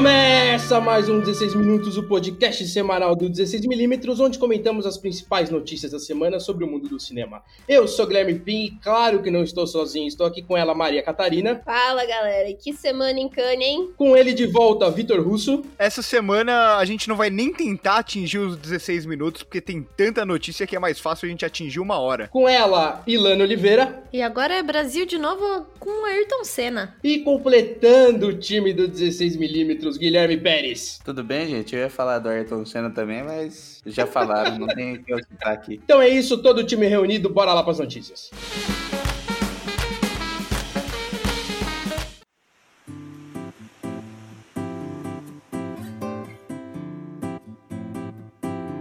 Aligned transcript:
Gomez. 0.00 0.59
Começa 0.70 0.86
mais 0.86 1.08
um 1.08 1.18
16 1.18 1.56
Minutos, 1.56 1.96
o 1.96 2.04
podcast 2.04 2.64
semanal 2.68 3.16
do 3.16 3.28
16mm, 3.28 4.20
onde 4.20 4.38
comentamos 4.38 4.86
as 4.86 4.96
principais 4.96 5.50
notícias 5.50 5.90
da 5.90 5.98
semana 5.98 6.38
sobre 6.38 6.62
o 6.62 6.68
mundo 6.68 6.88
do 6.88 7.00
cinema. 7.00 7.42
Eu 7.68 7.88
sou 7.88 8.06
Guilherme 8.06 8.38
Pim 8.38 8.66
e 8.66 8.70
claro 8.80 9.20
que 9.20 9.32
não 9.32 9.42
estou 9.42 9.66
sozinho, 9.66 10.06
estou 10.06 10.24
aqui 10.24 10.42
com 10.42 10.56
ela, 10.56 10.72
Maria 10.72 11.02
Catarina. 11.02 11.60
Fala 11.64 12.06
galera, 12.06 12.48
e 12.48 12.54
que 12.54 12.72
semana 12.72 13.18
em 13.18 13.28
Cannes, 13.28 13.66
hein? 13.66 13.90
Com 13.96 14.16
ele 14.16 14.32
de 14.32 14.46
volta, 14.46 14.88
Vitor 14.88 15.20
Russo. 15.20 15.64
Essa 15.76 16.02
semana 16.02 16.76
a 16.76 16.84
gente 16.84 17.08
não 17.08 17.16
vai 17.16 17.30
nem 17.30 17.52
tentar 17.52 17.96
atingir 17.96 18.38
os 18.38 18.56
16 18.56 19.06
minutos, 19.06 19.42
porque 19.42 19.60
tem 19.60 19.84
tanta 19.96 20.24
notícia 20.24 20.68
que 20.68 20.76
é 20.76 20.78
mais 20.78 21.00
fácil 21.00 21.26
a 21.26 21.30
gente 21.30 21.44
atingir 21.44 21.80
uma 21.80 21.98
hora. 21.98 22.28
Com 22.28 22.48
ela, 22.48 23.02
Ilana 23.08 23.42
Oliveira. 23.42 24.04
E 24.12 24.22
agora 24.22 24.54
é 24.54 24.62
Brasil 24.62 25.04
de 25.04 25.18
novo 25.18 25.66
com 25.80 26.04
Ayrton 26.06 26.44
Senna. 26.44 26.94
E 27.02 27.18
completando 27.18 28.28
o 28.28 28.38
time 28.38 28.72
do 28.72 28.88
16mm, 28.88 29.98
Guilherme 29.98 30.36
Pérez. 30.36 30.59
Tudo 31.04 31.24
bem, 31.24 31.48
gente? 31.48 31.74
Eu 31.74 31.82
ia 31.82 31.90
falar 31.90 32.18
do 32.18 32.28
Ayrton 32.28 32.64
Senna 32.64 32.90
também, 32.90 33.22
mas 33.22 33.80
já 33.86 34.06
falaram, 34.06 34.58
não 34.58 34.66
tem 34.68 34.94
o 34.94 35.02
que 35.02 35.12
eu 35.12 35.18
citar 35.18 35.52
aqui. 35.52 35.80
Então 35.84 36.00
é 36.00 36.08
isso, 36.08 36.38
todo 36.38 36.58
o 36.58 36.64
time 36.64 36.86
reunido, 36.86 37.28
bora 37.28 37.52
lá 37.52 37.62
para 37.62 37.72
as 37.72 37.78
notícias. 37.78 38.30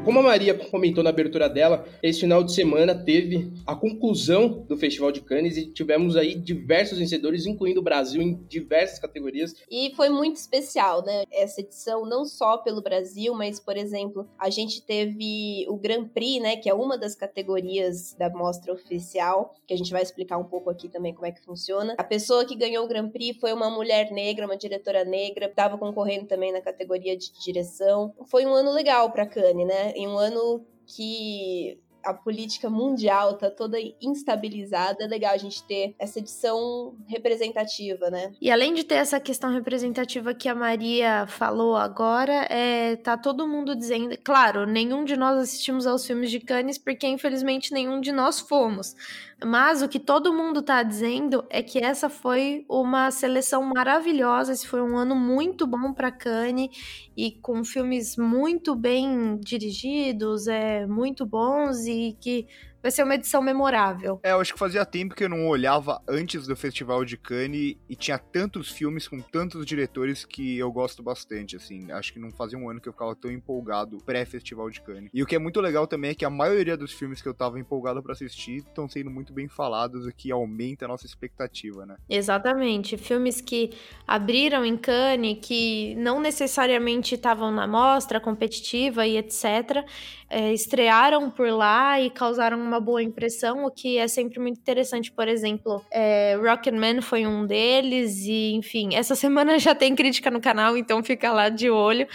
Como 0.10 0.22
a 0.22 0.24
Maria 0.24 0.56
comentou 0.56 1.04
na 1.04 1.12
abertura 1.12 1.48
dela, 1.48 1.86
esse 2.02 2.22
final 2.22 2.44
de 2.44 2.52
semana 2.52 2.96
teve 2.96 3.54
a 3.64 3.76
conclusão 3.76 4.66
do 4.68 4.76
Festival 4.76 5.12
de 5.12 5.22
Cannes 5.22 5.56
e 5.56 5.72
tivemos 5.72 6.18
aí 6.18 6.34
diversos 6.34 6.98
vencedores, 6.98 7.46
incluindo 7.46 7.80
o 7.80 7.84
Brasil 7.84 8.20
em 8.20 8.34
diversas 8.48 8.98
categorias. 8.98 9.54
E 9.70 9.94
foi 9.96 10.10
muito 10.10 10.38
especial, 10.38 11.06
né? 11.06 11.26
Essa 11.32 11.62
edição, 11.62 12.08
não 12.08 12.26
só 12.26 12.58
pelo 12.58 12.82
Brasil, 12.82 13.36
mas, 13.36 13.60
por 13.60 13.78
exemplo, 13.78 14.28
a 14.40 14.50
gente 14.50 14.82
teve 14.82 15.68
o 15.70 15.78
Grand 15.78 16.08
Prix, 16.08 16.42
né? 16.42 16.56
Que 16.56 16.72
é 16.72 16.74
uma 16.74 16.98
das 16.98 17.14
categorias 17.14 18.16
da 18.18 18.32
mostra 18.32 18.74
oficial, 18.74 19.54
que 19.68 19.76
a 19.76 19.78
gente 19.78 19.92
vai 19.92 20.02
explicar 20.02 20.40
um 20.40 20.44
pouco 20.44 20.72
aqui 20.72 20.90
também 20.90 21.14
como 21.14 21.28
é 21.28 21.32
que 21.32 21.46
funciona. 21.46 21.94
A 22.00 22.04
pessoa 22.04 22.46
que 22.46 22.56
ganhou 22.56 22.84
o 22.84 22.88
Grand 22.88 23.10
Prix 23.10 23.40
foi 23.40 23.54
uma 23.54 23.70
mulher 23.70 24.12
negra, 24.12 24.48
uma 24.48 24.58
diretora 24.58 25.06
negra, 25.06 25.46
estava 25.46 25.78
concorrendo 25.78 26.26
também 26.26 26.52
na 26.52 26.62
categoria 26.62 27.16
de 27.16 27.32
direção. 27.40 28.12
Foi 28.26 28.44
um 28.44 28.56
ano 28.56 28.72
legal 28.72 29.12
para 29.12 29.28
Cannes, 29.28 29.68
né? 29.68 29.99
Em 30.00 30.08
um 30.08 30.18
ano 30.18 30.66
que 30.88 31.78
a 32.04 32.14
política 32.14 32.70
mundial 32.70 33.38
tá 33.38 33.50
toda 33.50 33.78
instabilizada, 34.02 35.04
é 35.04 35.08
legal 35.08 35.34
a 35.34 35.38
gente 35.38 35.64
ter 35.64 35.96
essa 36.00 36.20
edição 36.20 36.96
representativa, 37.08 38.10
né? 38.10 38.32
E 38.42 38.52
além 38.52 38.74
de 38.74 38.84
ter 38.84 38.96
essa 38.96 39.20
questão 39.20 39.52
representativa 39.52 40.34
que 40.34 40.48
a 40.48 40.56
Maria 40.56 41.26
falou 41.28 41.76
agora, 41.76 42.48
é, 42.50 42.96
tá 42.98 43.18
todo 43.18 43.48
mundo 43.48 43.76
dizendo, 43.76 44.18
claro, 44.24 44.66
nenhum 44.66 45.04
de 45.04 45.16
nós 45.16 45.38
assistimos 45.38 45.86
aos 45.86 46.06
filmes 46.06 46.32
de 46.32 46.40
Cannes 46.40 46.78
porque 46.78 47.08
infelizmente 47.08 47.74
nenhum 47.74 48.00
de 48.00 48.12
nós 48.12 48.40
fomos. 48.40 48.96
Mas 49.44 49.82
o 49.82 49.88
que 49.88 50.00
todo 50.00 50.34
mundo 50.34 50.62
tá 50.62 50.84
dizendo 50.84 51.46
é 51.50 51.64
que 51.64 51.80
essa 51.80 52.10
foi 52.10 52.66
uma 52.68 53.10
seleção 53.10 53.64
maravilhosa, 53.64 54.52
esse 54.52 54.68
foi 54.68 54.82
um 54.82 54.98
ano 54.98 55.16
muito 55.16 55.66
bom 55.66 55.94
para 55.94 56.12
Cannes 56.12 56.70
e 57.16 57.32
com 57.32 57.64
filmes 57.64 58.18
muito 58.18 58.76
bem 58.76 59.38
dirigidos, 59.40 60.48
é 60.48 60.86
muito 60.86 61.26
bons 61.26 61.86
e 61.92 62.14
que 62.14 62.48
vai 62.82 62.92
ser 62.92 63.04
uma 63.04 63.16
edição 63.16 63.42
memorável. 63.42 64.20
É, 64.24 64.32
eu 64.32 64.40
acho 64.40 64.54
que 64.54 64.60
fazia 64.60 64.86
tempo 64.86 65.16
que 65.16 65.24
eu 65.24 65.30
não 65.30 65.48
olhava 65.48 66.02
antes 66.08 66.48
do 66.48 66.56
Festival 66.56 67.04
de 67.04 67.18
Cannes 67.18 67.76
e 67.90 67.96
tinha 67.96 68.18
tantos 68.18 68.70
filmes 68.72 69.08
com 69.08 69.20
tantos 69.22 69.66
diretores 69.66 70.26
que 70.26 70.58
eu 70.58 70.72
gosto 70.72 71.04
bastante, 71.04 71.56
assim. 71.56 71.92
Acho 71.92 72.14
que 72.14 72.20
não 72.20 72.32
fazia 72.32 72.58
um 72.58 72.70
ano 72.70 72.80
que 72.80 72.88
eu 72.88 72.94
ficava 72.94 73.16
tão 73.16 73.32
empolgado 73.32 73.98
pré-Festival 74.06 74.70
de 74.70 74.82
Cannes. 74.82 75.10
E 75.14 75.22
o 75.22 75.26
que 75.26 75.36
é 75.36 75.40
muito 75.40 75.60
legal 75.62 75.88
também 75.88 76.12
é 76.12 76.16
que 76.16 76.26
a 76.26 76.30
maioria 76.30 76.78
dos 76.78 76.92
filmes 76.92 77.22
que 77.22 77.28
eu 77.28 77.34
tava 77.34 77.60
empolgado 77.60 78.02
para 78.02 78.14
assistir 78.14 78.58
estão 78.58 78.88
sendo 78.88 79.10
muito 79.10 79.34
bem 79.34 79.48
falados, 79.48 80.06
o 80.06 80.12
que 80.12 80.32
aumenta 80.32 80.86
a 80.86 80.88
nossa 80.88 81.06
expectativa, 81.06 81.86
né? 81.86 81.96
Exatamente. 82.10 82.98
Filmes 82.98 83.42
que 83.42 83.72
abriram 84.08 84.64
em 84.66 84.78
Cannes, 84.78 85.40
que 85.42 85.96
não 85.96 86.20
necessariamente 86.20 87.16
estavam 87.16 87.52
na 87.52 87.68
mostra 87.68 88.20
competitiva 88.20 89.06
e 89.06 89.18
etc., 89.18 89.86
é, 90.30 90.54
estrearam 90.54 91.30
por 91.32 91.50
lá 91.50 92.00
e 92.00 92.10
causaram 92.10 92.69
uma 92.70 92.80
boa 92.80 93.04
impressão, 93.04 93.66
o 93.66 93.72
que 93.72 93.98
é 93.98 94.08
sempre 94.08 94.40
muito 94.40 94.60
interessante. 94.60 95.12
Por 95.12 95.28
exemplo, 95.28 95.84
é, 95.92 96.36
Rocketman 96.36 97.02
foi 97.02 97.26
um 97.26 97.46
deles, 97.46 98.26
e 98.26 98.54
enfim, 98.54 98.96
essa 98.96 99.16
semana 99.16 99.60
já 99.60 99.76
tem 99.76 99.96
crítica 99.96 100.32
no 100.32 100.40
canal, 100.40 100.78
então 100.78 101.04
fica 101.04 101.32
lá 101.32 101.50
de 101.50 101.70
olho. 101.70 102.08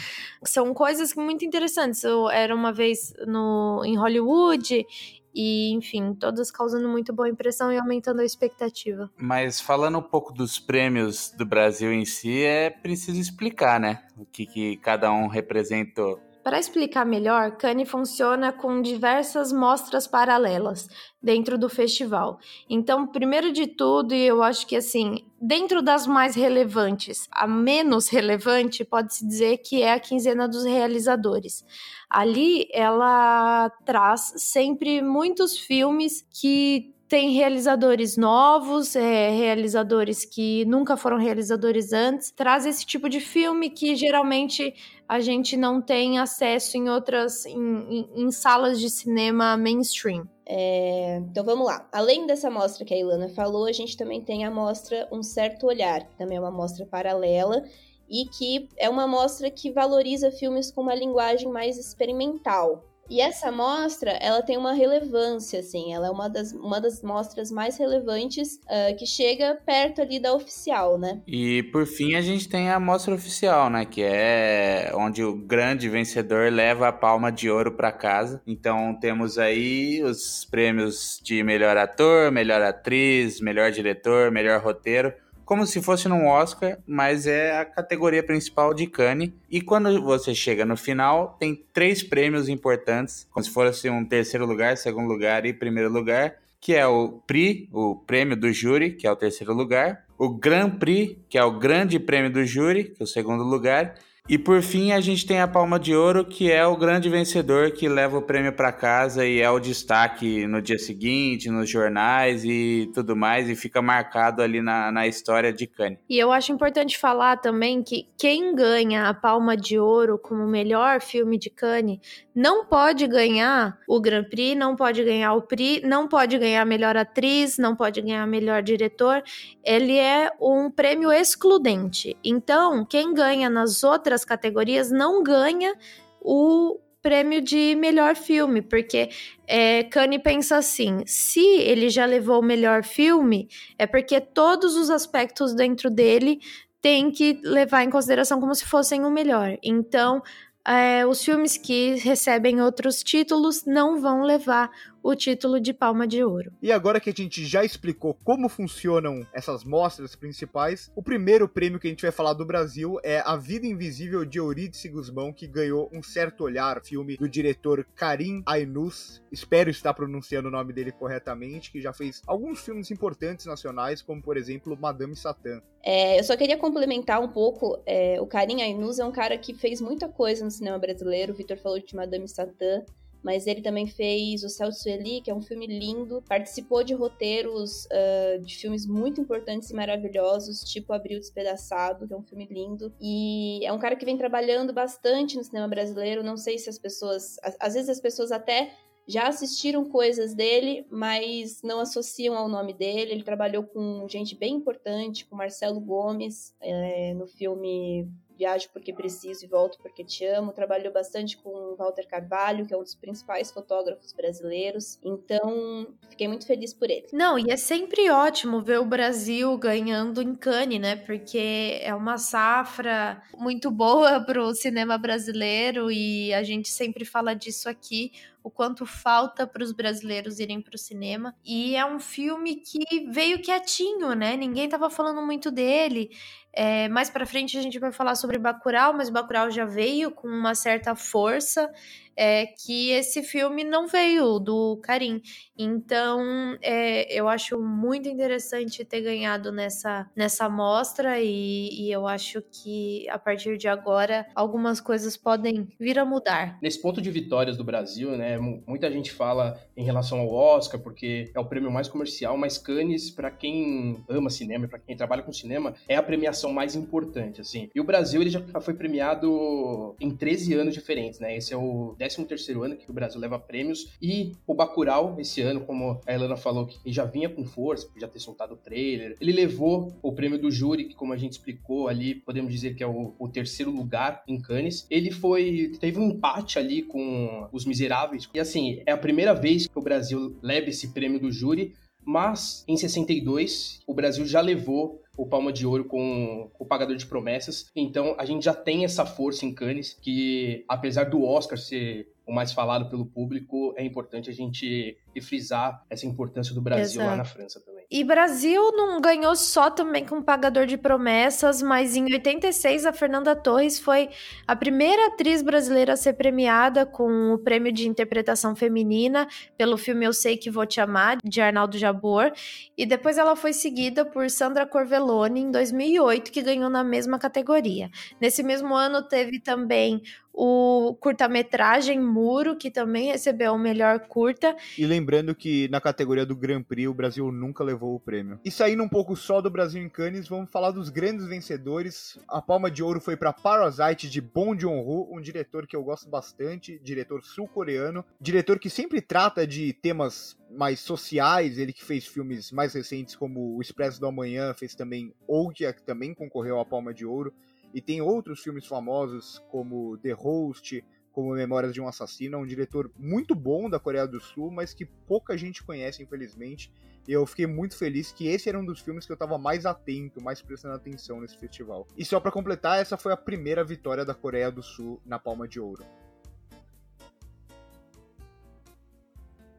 São 0.42 0.72
coisas 0.72 1.14
muito 1.14 1.44
interessantes. 1.44 2.04
Eu 2.04 2.30
era 2.30 2.54
uma 2.54 2.72
vez 2.72 3.12
no, 3.26 3.82
em 3.84 3.96
Hollywood 3.96 4.86
e, 5.34 5.72
enfim, 5.72 6.14
todas 6.14 6.50
causando 6.50 6.88
muito 6.88 7.12
boa 7.12 7.28
impressão 7.28 7.72
e 7.72 7.78
aumentando 7.78 8.20
a 8.20 8.24
expectativa. 8.24 9.10
Mas 9.16 9.60
falando 9.60 9.98
um 9.98 10.02
pouco 10.02 10.32
dos 10.32 10.58
prêmios 10.60 11.34
do 11.36 11.44
Brasil 11.44 11.92
em 11.92 12.04
si, 12.04 12.44
é 12.44 12.70
preciso 12.70 13.20
explicar, 13.20 13.80
né? 13.80 14.06
O 14.16 14.24
que, 14.24 14.46
que 14.46 14.76
cada 14.76 15.12
um 15.12 15.26
representou. 15.26 16.20
Para 16.44 16.58
explicar 16.58 17.06
melhor, 17.06 17.52
Cannes 17.52 17.88
funciona 17.88 18.52
com 18.52 18.82
diversas 18.82 19.50
mostras 19.50 20.06
paralelas 20.06 20.90
dentro 21.22 21.56
do 21.56 21.70
festival. 21.70 22.38
Então, 22.68 23.06
primeiro 23.06 23.50
de 23.50 23.66
tudo, 23.66 24.14
e 24.14 24.26
eu 24.26 24.42
acho 24.42 24.66
que 24.66 24.76
assim, 24.76 25.24
dentro 25.40 25.80
das 25.80 26.06
mais 26.06 26.34
relevantes, 26.34 27.26
a 27.32 27.46
menos 27.46 28.08
relevante 28.08 28.84
pode-se 28.84 29.26
dizer 29.26 29.56
que 29.56 29.82
é 29.82 29.94
a 29.94 29.98
quinzena 29.98 30.46
dos 30.46 30.64
realizadores. 30.64 31.64
Ali 32.10 32.68
ela 32.70 33.70
traz 33.86 34.34
sempre 34.36 35.00
muitos 35.00 35.58
filmes 35.58 36.26
que 36.30 36.94
tem 37.08 37.30
realizadores 37.30 38.16
novos, 38.16 38.96
é, 38.96 39.30
realizadores 39.30 40.24
que 40.24 40.64
nunca 40.64 40.96
foram 40.96 41.16
realizadores 41.16 41.92
antes, 41.92 42.30
traz 42.30 42.66
esse 42.66 42.84
tipo 42.84 43.08
de 43.08 43.20
filme 43.20 43.70
que 43.70 43.94
geralmente 43.94 44.74
a 45.08 45.20
gente 45.20 45.56
não 45.56 45.80
tem 45.80 46.18
acesso 46.18 46.76
em 46.76 46.88
outras, 46.88 47.44
em, 47.46 47.56
em, 47.56 48.24
em 48.24 48.30
salas 48.30 48.80
de 48.80 48.88
cinema 48.88 49.56
mainstream. 49.56 50.28
É, 50.46 51.18
então 51.30 51.44
vamos 51.44 51.66
lá. 51.66 51.88
Além 51.92 52.26
dessa 52.26 52.50
mostra 52.50 52.84
que 52.84 52.92
a 52.92 52.98
Ilana 52.98 53.28
falou, 53.28 53.66
a 53.66 53.72
gente 53.72 53.96
também 53.96 54.20
tem 54.20 54.44
a 54.44 54.50
mostra 54.50 55.08
Um 55.10 55.22
Certo 55.22 55.66
Olhar, 55.66 56.06
que 56.06 56.16
também 56.16 56.36
é 56.36 56.40
uma 56.40 56.50
mostra 56.50 56.84
paralela 56.84 57.64
e 58.08 58.26
que 58.26 58.68
é 58.76 58.88
uma 58.88 59.06
mostra 59.06 59.50
que 59.50 59.70
valoriza 59.70 60.30
filmes 60.30 60.70
com 60.70 60.82
uma 60.82 60.94
linguagem 60.94 61.50
mais 61.50 61.78
experimental. 61.78 62.84
E 63.10 63.20
essa 63.20 63.52
mostra, 63.52 64.10
ela 64.12 64.42
tem 64.42 64.56
uma 64.56 64.72
relevância, 64.72 65.60
assim, 65.60 65.92
ela 65.92 66.06
é 66.06 66.10
uma 66.10 66.28
das, 66.28 66.52
uma 66.52 66.80
das 66.80 67.02
mostras 67.02 67.50
mais 67.50 67.76
relevantes 67.76 68.60
uh, 68.64 68.96
que 68.96 69.06
chega 69.06 69.58
perto 69.66 70.00
ali 70.00 70.18
da 70.18 70.34
oficial, 70.34 70.98
né? 70.98 71.20
E 71.26 71.62
por 71.64 71.86
fim 71.86 72.14
a 72.14 72.20
gente 72.20 72.48
tem 72.48 72.70
a 72.70 72.80
mostra 72.80 73.14
oficial, 73.14 73.68
né? 73.68 73.84
Que 73.84 74.02
é 74.02 74.92
onde 74.94 75.22
o 75.22 75.34
grande 75.34 75.88
vencedor 75.88 76.50
leva 76.50 76.88
a 76.88 76.92
palma 76.92 77.30
de 77.30 77.50
ouro 77.50 77.72
para 77.72 77.92
casa. 77.92 78.40
Então 78.46 78.98
temos 78.98 79.38
aí 79.38 80.02
os 80.02 80.44
prêmios 80.50 81.20
de 81.22 81.42
melhor 81.42 81.76
ator, 81.76 82.30
melhor 82.30 82.62
atriz, 82.62 83.40
melhor 83.40 83.70
diretor, 83.70 84.30
melhor 84.30 84.60
roteiro 84.60 85.12
como 85.44 85.66
se 85.66 85.82
fosse 85.82 86.08
num 86.08 86.26
Oscar, 86.26 86.78
mas 86.86 87.26
é 87.26 87.58
a 87.58 87.64
categoria 87.64 88.22
principal 88.22 88.72
de 88.72 88.86
Cannes. 88.86 89.30
E 89.50 89.60
quando 89.60 90.02
você 90.02 90.34
chega 90.34 90.64
no 90.64 90.76
final, 90.76 91.36
tem 91.38 91.54
três 91.72 92.02
prêmios 92.02 92.48
importantes, 92.48 93.26
como 93.30 93.44
se 93.44 93.50
fosse 93.50 93.88
um 93.90 94.04
terceiro 94.04 94.46
lugar, 94.46 94.76
segundo 94.76 95.08
lugar 95.08 95.44
e 95.46 95.52
primeiro 95.52 95.90
lugar, 95.90 96.36
que 96.60 96.74
é 96.74 96.86
o 96.86 97.20
Prix, 97.26 97.68
o 97.72 97.94
prêmio 97.94 98.36
do 98.36 98.50
júri, 98.52 98.92
que 98.92 99.06
é 99.06 99.12
o 99.12 99.16
terceiro 99.16 99.52
lugar, 99.52 100.04
o 100.16 100.30
Grand 100.30 100.70
Prix, 100.70 101.18
que 101.28 101.36
é 101.36 101.44
o 101.44 101.58
grande 101.58 101.98
prêmio 101.98 102.32
do 102.32 102.44
júri, 102.44 102.84
que 102.84 103.02
é 103.02 103.04
o 103.04 103.06
segundo 103.06 103.44
lugar, 103.44 103.94
e 104.26 104.38
por 104.38 104.62
fim, 104.62 104.90
a 104.90 105.02
gente 105.02 105.26
tem 105.26 105.38
a 105.38 105.46
Palma 105.46 105.78
de 105.78 105.94
Ouro, 105.94 106.24
que 106.24 106.50
é 106.50 106.66
o 106.66 106.78
grande 106.78 107.10
vencedor 107.10 107.72
que 107.72 107.86
leva 107.86 108.16
o 108.16 108.22
prêmio 108.22 108.54
para 108.54 108.72
casa 108.72 109.26
e 109.26 109.38
é 109.38 109.50
o 109.50 109.60
destaque 109.60 110.46
no 110.46 110.62
dia 110.62 110.78
seguinte, 110.78 111.50
nos 111.50 111.68
jornais 111.68 112.42
e 112.42 112.90
tudo 112.94 113.14
mais, 113.14 113.50
e 113.50 113.54
fica 113.54 113.82
marcado 113.82 114.40
ali 114.40 114.62
na, 114.62 114.90
na 114.90 115.06
história 115.06 115.52
de 115.52 115.66
Cannes. 115.66 115.98
E 116.08 116.18
eu 116.18 116.32
acho 116.32 116.50
importante 116.52 116.96
falar 116.96 117.36
também 117.36 117.82
que 117.82 118.08
quem 118.16 118.54
ganha 118.54 119.10
a 119.10 119.12
Palma 119.12 119.58
de 119.58 119.78
Ouro 119.78 120.18
como 120.18 120.46
melhor 120.46 121.02
filme 121.02 121.36
de 121.36 121.50
Cannes 121.50 121.98
não 122.34 122.64
pode 122.64 123.06
ganhar 123.06 123.78
o 123.86 124.00
Grand 124.00 124.24
Prix, 124.24 124.56
não 124.56 124.74
pode 124.74 125.04
ganhar 125.04 125.34
o 125.34 125.42
Prix, 125.42 125.86
não 125.86 126.08
pode 126.08 126.38
ganhar 126.38 126.64
melhor 126.64 126.96
atriz, 126.96 127.58
não 127.58 127.76
pode 127.76 128.00
ganhar 128.00 128.26
melhor 128.26 128.62
diretor. 128.62 129.22
Ele 129.62 129.98
é 129.98 130.30
um 130.40 130.70
prêmio 130.70 131.12
excludente. 131.12 132.16
Então, 132.24 132.86
quem 132.86 133.12
ganha 133.12 133.50
nas 133.50 133.84
outras 133.84 134.13
outras 134.14 134.24
categorias 134.24 134.90
não 134.90 135.22
ganha 135.22 135.74
o 136.20 136.78
prêmio 137.02 137.42
de 137.42 137.74
melhor 137.74 138.16
filme, 138.16 138.62
porque 138.62 139.10
é, 139.46 139.82
Kanye 139.84 140.18
pensa 140.18 140.56
assim: 140.56 141.02
se 141.04 141.44
ele 141.44 141.90
já 141.90 142.06
levou 142.06 142.40
o 142.40 142.44
melhor 142.44 142.84
filme, 142.84 143.48
é 143.78 143.86
porque 143.86 144.20
todos 144.20 144.76
os 144.76 144.88
aspectos 144.88 145.54
dentro 145.54 145.90
dele 145.90 146.38
tem 146.80 147.10
que 147.10 147.40
levar 147.42 147.82
em 147.82 147.90
consideração 147.90 148.40
como 148.40 148.54
se 148.54 148.64
fossem 148.64 149.04
o 149.04 149.10
melhor. 149.10 149.58
Então, 149.62 150.22
é, 150.66 151.04
os 151.06 151.22
filmes 151.22 151.58
que 151.58 151.96
recebem 151.96 152.60
outros 152.62 153.02
títulos 153.02 153.64
não 153.66 154.00
vão 154.00 154.22
levar 154.22 154.70
o 155.04 155.14
título 155.14 155.60
de 155.60 155.74
Palma 155.74 156.06
de 156.08 156.24
Ouro. 156.24 156.50
E 156.62 156.72
agora 156.72 156.98
que 156.98 157.10
a 157.10 157.12
gente 157.14 157.44
já 157.44 157.62
explicou 157.62 158.14
como 158.24 158.48
funcionam 158.48 159.20
essas 159.34 159.62
mostras 159.62 160.16
principais, 160.16 160.90
o 160.96 161.02
primeiro 161.02 161.46
prêmio 161.46 161.78
que 161.78 161.86
a 161.86 161.90
gente 161.90 162.00
vai 162.00 162.10
falar 162.10 162.32
do 162.32 162.46
Brasil 162.46 162.98
é 163.04 163.20
A 163.26 163.36
Vida 163.36 163.66
Invisível 163.66 164.24
de 164.24 164.38
Eurídice 164.38 164.88
Guzmão, 164.88 165.30
que 165.30 165.46
ganhou 165.46 165.90
um 165.92 166.02
certo 166.02 166.44
olhar, 166.44 166.82
filme 166.82 167.18
do 167.18 167.28
diretor 167.28 167.86
Karim 167.94 168.42
Ainus. 168.46 169.22
Espero 169.30 169.68
estar 169.68 169.92
pronunciando 169.92 170.48
o 170.48 170.50
nome 170.50 170.72
dele 170.72 170.90
corretamente, 170.90 171.70
que 171.70 171.82
já 171.82 171.92
fez 171.92 172.22
alguns 172.26 172.64
filmes 172.64 172.90
importantes 172.90 173.44
nacionais, 173.44 174.00
como 174.00 174.22
por 174.22 174.38
exemplo 174.38 174.74
Madame 174.74 175.14
Satã. 175.14 175.60
É, 175.82 176.18
eu 176.18 176.24
só 176.24 176.34
queria 176.34 176.56
complementar 176.56 177.20
um 177.20 177.28
pouco. 177.28 177.78
É, 177.84 178.18
o 178.22 178.26
Karim 178.26 178.62
Ainus 178.62 178.98
é 178.98 179.04
um 179.04 179.12
cara 179.12 179.36
que 179.36 179.52
fez 179.52 179.82
muita 179.82 180.08
coisa 180.08 180.42
no 180.42 180.50
cinema 180.50 180.78
brasileiro. 180.78 181.34
O 181.34 181.36
Vitor 181.36 181.58
falou 181.58 181.78
de 181.78 181.94
Madame 181.94 182.26
Satã 182.26 182.82
mas 183.24 183.46
ele 183.46 183.62
também 183.62 183.86
fez 183.86 184.44
O 184.44 184.50
Céu 184.50 184.68
de 184.68 184.78
Sueli, 184.78 185.22
que 185.22 185.30
é 185.30 185.34
um 185.34 185.40
filme 185.40 185.66
lindo, 185.66 186.22
participou 186.28 186.84
de 186.84 186.92
roteiros 186.92 187.86
uh, 187.86 188.38
de 188.42 188.54
filmes 188.56 188.86
muito 188.86 189.20
importantes 189.20 189.70
e 189.70 189.74
maravilhosos, 189.74 190.62
tipo 190.62 190.92
Abril 190.92 191.18
Despedaçado, 191.18 192.06
que 192.06 192.12
é 192.12 192.16
um 192.16 192.22
filme 192.22 192.46
lindo, 192.50 192.92
e 193.00 193.64
é 193.64 193.72
um 193.72 193.78
cara 193.78 193.96
que 193.96 194.04
vem 194.04 194.18
trabalhando 194.18 194.72
bastante 194.72 195.36
no 195.36 195.42
cinema 195.42 195.66
brasileiro, 195.66 196.22
não 196.22 196.36
sei 196.36 196.58
se 196.58 196.68
as 196.68 196.78
pessoas, 196.78 197.36
às 197.58 197.72
vezes 197.72 197.88
as 197.88 198.00
pessoas 198.00 198.30
até 198.30 198.72
já 199.06 199.28
assistiram 199.28 199.84
coisas 199.84 200.34
dele, 200.34 200.86
mas 200.90 201.60
não 201.62 201.80
associam 201.80 202.36
ao 202.36 202.48
nome 202.48 202.72
dele. 202.72 203.12
Ele 203.12 203.22
trabalhou 203.22 203.62
com 203.64 204.06
gente 204.08 204.34
bem 204.34 204.54
importante, 204.54 205.26
com 205.26 205.36
Marcelo 205.36 205.78
Gomes, 205.80 206.54
é, 206.60 207.12
no 207.14 207.26
filme 207.26 208.08
Viajo 208.36 208.68
Porque 208.72 208.92
Preciso 208.92 209.44
e 209.44 209.48
Volto 209.48 209.78
Porque 209.78 210.04
Te 210.04 210.24
Amo. 210.26 210.52
Trabalhou 210.52 210.92
bastante 210.92 211.36
com 211.36 211.74
Walter 211.76 212.06
Carvalho, 212.06 212.66
que 212.66 212.74
é 212.74 212.76
um 212.76 212.82
dos 212.82 212.94
principais 212.94 213.50
fotógrafos 213.50 214.12
brasileiros. 214.12 214.98
Então, 215.02 215.86
fiquei 216.10 216.28
muito 216.28 216.46
feliz 216.46 216.72
por 216.72 216.90
ele. 216.90 217.06
Não, 217.12 217.38
e 217.38 217.50
é 217.50 217.56
sempre 217.56 218.10
ótimo 218.10 218.62
ver 218.62 218.80
o 218.80 218.84
Brasil 218.84 219.56
ganhando 219.58 220.22
em 220.22 220.34
Cannes, 220.34 220.80
né? 220.80 220.96
Porque 220.96 221.78
é 221.82 221.94
uma 221.94 222.18
safra 222.18 223.22
muito 223.36 223.70
boa 223.70 224.20
para 224.24 224.42
o 224.42 224.54
cinema 224.54 224.98
brasileiro 224.98 225.90
e 225.90 226.32
a 226.34 226.42
gente 226.42 226.68
sempre 226.68 227.04
fala 227.04 227.34
disso 227.34 227.68
aqui 227.68 228.12
o 228.44 228.50
quanto 228.50 228.84
falta 228.84 229.46
para 229.46 229.64
os 229.64 229.72
brasileiros 229.72 230.38
irem 230.38 230.60
para 230.60 230.74
o 230.74 230.78
cinema. 230.78 231.34
E 231.42 231.74
é 231.74 231.84
um 231.86 231.98
filme 231.98 232.56
que 232.56 233.08
veio 233.10 233.40
quietinho, 233.40 234.14
né? 234.14 234.36
Ninguém 234.36 234.68
tava 234.68 234.90
falando 234.90 235.22
muito 235.22 235.50
dele. 235.50 236.10
É, 236.52 236.86
mais 236.88 237.08
para 237.08 237.24
frente 237.24 237.56
a 237.56 237.62
gente 237.62 237.78
vai 237.78 237.90
falar 237.90 238.14
sobre 238.14 238.38
Bacurau, 238.38 238.92
mas 238.92 239.08
Bacurau 239.08 239.50
já 239.50 239.64
veio 239.64 240.10
com 240.10 240.28
uma 240.28 240.54
certa 240.54 240.94
força 240.94 241.72
é 242.16 242.46
que 242.46 242.90
esse 242.90 243.22
filme 243.22 243.64
não 243.64 243.86
veio 243.86 244.38
do 244.38 244.78
Karim. 244.82 245.20
Então, 245.56 246.56
é, 246.62 247.12
eu 247.12 247.28
acho 247.28 247.58
muito 247.60 248.08
interessante 248.08 248.84
ter 248.84 249.00
ganhado 249.00 249.52
nessa, 249.52 250.08
nessa 250.14 250.48
mostra 250.48 251.20
e, 251.20 251.68
e, 251.70 251.92
eu 251.92 252.06
acho 252.06 252.42
que 252.42 253.08
a 253.08 253.18
partir 253.18 253.56
de 253.56 253.68
agora 253.68 254.26
algumas 254.34 254.80
coisas 254.80 255.16
podem 255.16 255.68
vir 255.78 255.98
a 255.98 256.04
mudar. 256.04 256.58
Nesse 256.62 256.80
ponto 256.80 257.00
de 257.00 257.10
vitórias 257.10 257.56
do 257.56 257.64
Brasil, 257.64 258.16
né, 258.16 258.33
muita 258.38 258.90
gente 258.90 259.12
fala 259.12 259.58
em 259.76 259.84
relação 259.84 260.20
ao 260.20 260.32
Oscar, 260.32 260.80
porque 260.80 261.30
é 261.34 261.40
o 261.40 261.44
prêmio 261.44 261.70
mais 261.70 261.88
comercial, 261.88 262.36
mas 262.36 262.58
Cannes, 262.58 263.10
para 263.10 263.30
quem 263.30 264.02
ama 264.08 264.30
cinema, 264.30 264.68
para 264.68 264.78
quem 264.78 264.96
trabalha 264.96 265.22
com 265.22 265.32
cinema, 265.32 265.74
é 265.88 265.96
a 265.96 266.02
premiação 266.02 266.52
mais 266.52 266.74
importante, 266.74 267.40
assim. 267.40 267.68
E 267.74 267.80
o 267.80 267.84
Brasil, 267.84 268.20
ele 268.20 268.30
já 268.30 268.40
foi 268.60 268.74
premiado 268.74 269.94
em 270.00 270.10
13 270.10 270.54
anos 270.54 270.74
diferentes, 270.74 271.20
né? 271.20 271.36
Esse 271.36 271.52
é 271.52 271.56
o 271.56 271.96
13º 271.98 272.64
ano 272.64 272.76
que 272.76 272.90
o 272.90 272.94
Brasil 272.94 273.20
leva 273.20 273.38
prêmios, 273.38 273.92
e 274.00 274.32
o 274.46 274.54
Bacurau, 274.54 275.16
esse 275.18 275.40
ano, 275.40 275.60
como 275.60 276.00
a 276.06 276.12
Helena 276.12 276.36
falou, 276.36 276.66
que 276.66 276.92
já 276.92 277.04
vinha 277.04 277.28
com 277.28 277.44
força, 277.44 277.88
já 277.96 278.08
ter 278.08 278.20
soltado 278.20 278.54
o 278.54 278.56
trailer, 278.56 279.16
ele 279.20 279.32
levou 279.32 279.92
o 280.02 280.12
prêmio 280.12 280.38
do 280.38 280.50
júri, 280.50 280.84
que 280.84 280.94
como 280.94 281.12
a 281.12 281.16
gente 281.16 281.32
explicou 281.32 281.88
ali, 281.88 282.14
podemos 282.14 282.52
dizer 282.52 282.74
que 282.74 282.82
é 282.82 282.86
o, 282.86 283.14
o 283.18 283.28
terceiro 283.28 283.70
lugar 283.70 284.22
em 284.26 284.40
Cannes. 284.40 284.86
Ele 284.90 285.10
foi, 285.10 285.72
teve 285.80 285.98
um 285.98 286.10
empate 286.10 286.58
ali 286.58 286.82
com 286.82 287.48
Os 287.52 287.64
Miseráveis, 287.64 288.23
e 288.32 288.40
assim, 288.40 288.82
é 288.86 288.92
a 288.92 288.98
primeira 288.98 289.34
vez 289.34 289.66
que 289.66 289.78
o 289.78 289.82
Brasil 289.82 290.36
leva 290.42 290.68
esse 290.68 290.92
prêmio 290.92 291.20
do 291.20 291.30
júri, 291.30 291.74
mas 292.04 292.64
em 292.68 292.76
62 292.76 293.80
o 293.86 293.94
Brasil 293.94 294.26
já 294.26 294.40
levou 294.40 295.02
o 295.16 295.26
Palma 295.26 295.52
de 295.52 295.66
Ouro 295.66 295.84
com 295.84 296.50
o 296.58 296.66
Pagador 296.66 296.96
de 296.96 297.06
Promessas. 297.06 297.70
Então 297.74 298.14
a 298.18 298.24
gente 298.24 298.44
já 298.44 298.54
tem 298.54 298.84
essa 298.84 299.06
força 299.06 299.46
em 299.46 299.54
Cannes 299.54 299.96
que, 300.00 300.64
apesar 300.68 301.04
do 301.04 301.22
Oscar 301.22 301.56
ser 301.56 302.08
o 302.26 302.32
mais 302.32 302.52
falado 302.52 302.88
pelo 302.88 303.06
público, 303.06 303.74
é 303.76 303.84
importante 303.84 304.30
a 304.30 304.32
gente 304.32 304.96
frisar 305.22 305.84
essa 305.90 306.06
importância 306.06 306.54
do 306.54 306.60
Brasil 306.60 307.00
Exato. 307.00 307.10
lá 307.10 307.16
na 307.16 307.24
França 307.24 307.60
também. 307.60 307.83
E 307.94 308.02
Brasil 308.02 308.72
não 308.72 309.00
ganhou 309.00 309.36
só 309.36 309.70
também 309.70 310.04
com 310.04 310.20
Pagador 310.20 310.66
de 310.66 310.76
Promessas, 310.76 311.62
mas 311.62 311.94
em 311.94 312.02
86 312.12 312.86
a 312.86 312.92
Fernanda 312.92 313.36
Torres 313.36 313.78
foi 313.78 314.08
a 314.48 314.56
primeira 314.56 315.06
atriz 315.06 315.42
brasileira 315.42 315.92
a 315.92 315.96
ser 315.96 316.14
premiada 316.14 316.84
com 316.84 317.32
o 317.32 317.38
prêmio 317.38 317.72
de 317.72 317.88
interpretação 317.88 318.56
feminina 318.56 319.28
pelo 319.56 319.78
filme 319.78 320.04
Eu 320.04 320.12
Sei 320.12 320.36
Que 320.36 320.50
Vou 320.50 320.66
Te 320.66 320.80
Amar, 320.80 321.18
de 321.22 321.40
Arnaldo 321.40 321.78
Jabor, 321.78 322.32
e 322.76 322.84
depois 322.84 323.16
ela 323.16 323.36
foi 323.36 323.52
seguida 323.52 324.04
por 324.04 324.28
Sandra 324.28 324.66
Corvelloni 324.66 325.42
em 325.42 325.52
2008, 325.52 326.32
que 326.32 326.42
ganhou 326.42 326.68
na 326.68 326.82
mesma 326.82 327.16
categoria. 327.16 327.88
Nesse 328.20 328.42
mesmo 328.42 328.74
ano 328.74 329.06
teve 329.06 329.38
também 329.38 330.02
o 330.34 330.96
curta-metragem 331.00 332.00
Muro, 332.00 332.56
que 332.56 332.68
também 332.68 333.06
recebeu 333.06 333.52
o 333.52 333.58
melhor 333.58 334.00
curta. 334.00 334.56
E 334.76 334.84
lembrando 334.84 335.32
que 335.32 335.68
na 335.68 335.80
categoria 335.80 336.26
do 336.26 336.34
Grand 336.34 336.62
Prix 336.64 336.88
o 336.88 336.94
Brasil 336.94 337.30
nunca 337.30 337.62
levou 337.62 337.83
o 337.84 338.00
prêmio. 338.00 338.38
E 338.44 338.50
saindo 338.50 338.82
um 338.82 338.88
pouco 338.88 339.16
só 339.16 339.40
do 339.40 339.50
Brasil 339.50 339.82
em 339.82 339.88
Cannes, 339.88 340.28
vamos 340.28 340.50
falar 340.50 340.70
dos 340.70 340.88
grandes 340.88 341.26
vencedores. 341.26 342.18
A 342.28 342.40
palma 342.40 342.70
de 342.70 342.82
ouro 342.82 343.00
foi 343.00 343.16
para 343.16 343.32
Parasite 343.32 344.08
de 344.08 344.20
Bong 344.20 344.60
Joon-ho, 344.60 345.14
um 345.14 345.20
diretor 345.20 345.66
que 345.66 345.76
eu 345.76 345.82
gosto 345.82 346.08
bastante, 346.08 346.80
diretor 346.82 347.22
sul-coreano, 347.22 348.04
diretor 348.20 348.58
que 348.58 348.70
sempre 348.70 349.00
trata 349.00 349.46
de 349.46 349.72
temas 349.72 350.36
mais 350.50 350.80
sociais, 350.80 351.58
ele 351.58 351.72
que 351.72 351.84
fez 351.84 352.06
filmes 352.06 352.52
mais 352.52 352.72
recentes 352.74 353.16
como 353.16 353.56
O 353.56 353.60
Expresso 353.60 354.00
do 354.00 354.06
Amanhã, 354.06 354.54
fez 354.54 354.74
também 354.74 355.12
Ouija, 355.26 355.72
que 355.72 355.82
também 355.82 356.14
concorreu 356.14 356.60
à 356.60 356.64
Palma 356.64 356.94
de 356.94 357.04
Ouro. 357.04 357.32
E 357.74 357.80
tem 357.80 358.00
outros 358.00 358.40
filmes 358.40 358.66
famosos 358.66 359.42
como 359.50 359.98
The 359.98 360.12
Host, 360.12 360.84
como 361.14 361.32
Memórias 361.32 361.72
de 361.72 361.80
um 361.80 361.88
Assassino. 361.88 362.36
É 362.36 362.38
um 362.38 362.44
diretor 362.44 362.90
muito 362.98 363.34
bom 363.34 363.70
da 363.70 363.78
Coreia 363.78 364.06
do 364.06 364.20
Sul, 364.20 364.50
mas 364.50 364.74
que 364.74 364.84
pouca 364.84 365.38
gente 365.38 365.62
conhece, 365.62 366.02
infelizmente. 366.02 366.70
E 367.06 367.12
eu 367.12 367.24
fiquei 367.24 367.46
muito 367.46 367.76
feliz 367.76 368.10
que 368.10 368.26
esse 368.26 368.48
era 368.48 368.58
um 368.58 368.64
dos 368.64 368.80
filmes 368.80 369.06
que 369.06 369.12
eu 369.12 369.14
estava 369.14 369.38
mais 369.38 369.64
atento, 369.64 370.20
mais 370.22 370.42
prestando 370.42 370.74
atenção 370.74 371.20
nesse 371.20 371.38
festival. 371.38 371.86
E 371.96 372.04
só 372.04 372.18
para 372.18 372.32
completar, 372.32 372.80
essa 372.80 372.96
foi 372.96 373.12
a 373.12 373.16
primeira 373.16 373.62
vitória 373.62 374.04
da 374.04 374.14
Coreia 374.14 374.50
do 374.50 374.62
Sul 374.62 375.00
na 375.06 375.18
Palma 375.18 375.46
de 375.46 375.60
Ouro. 375.60 375.84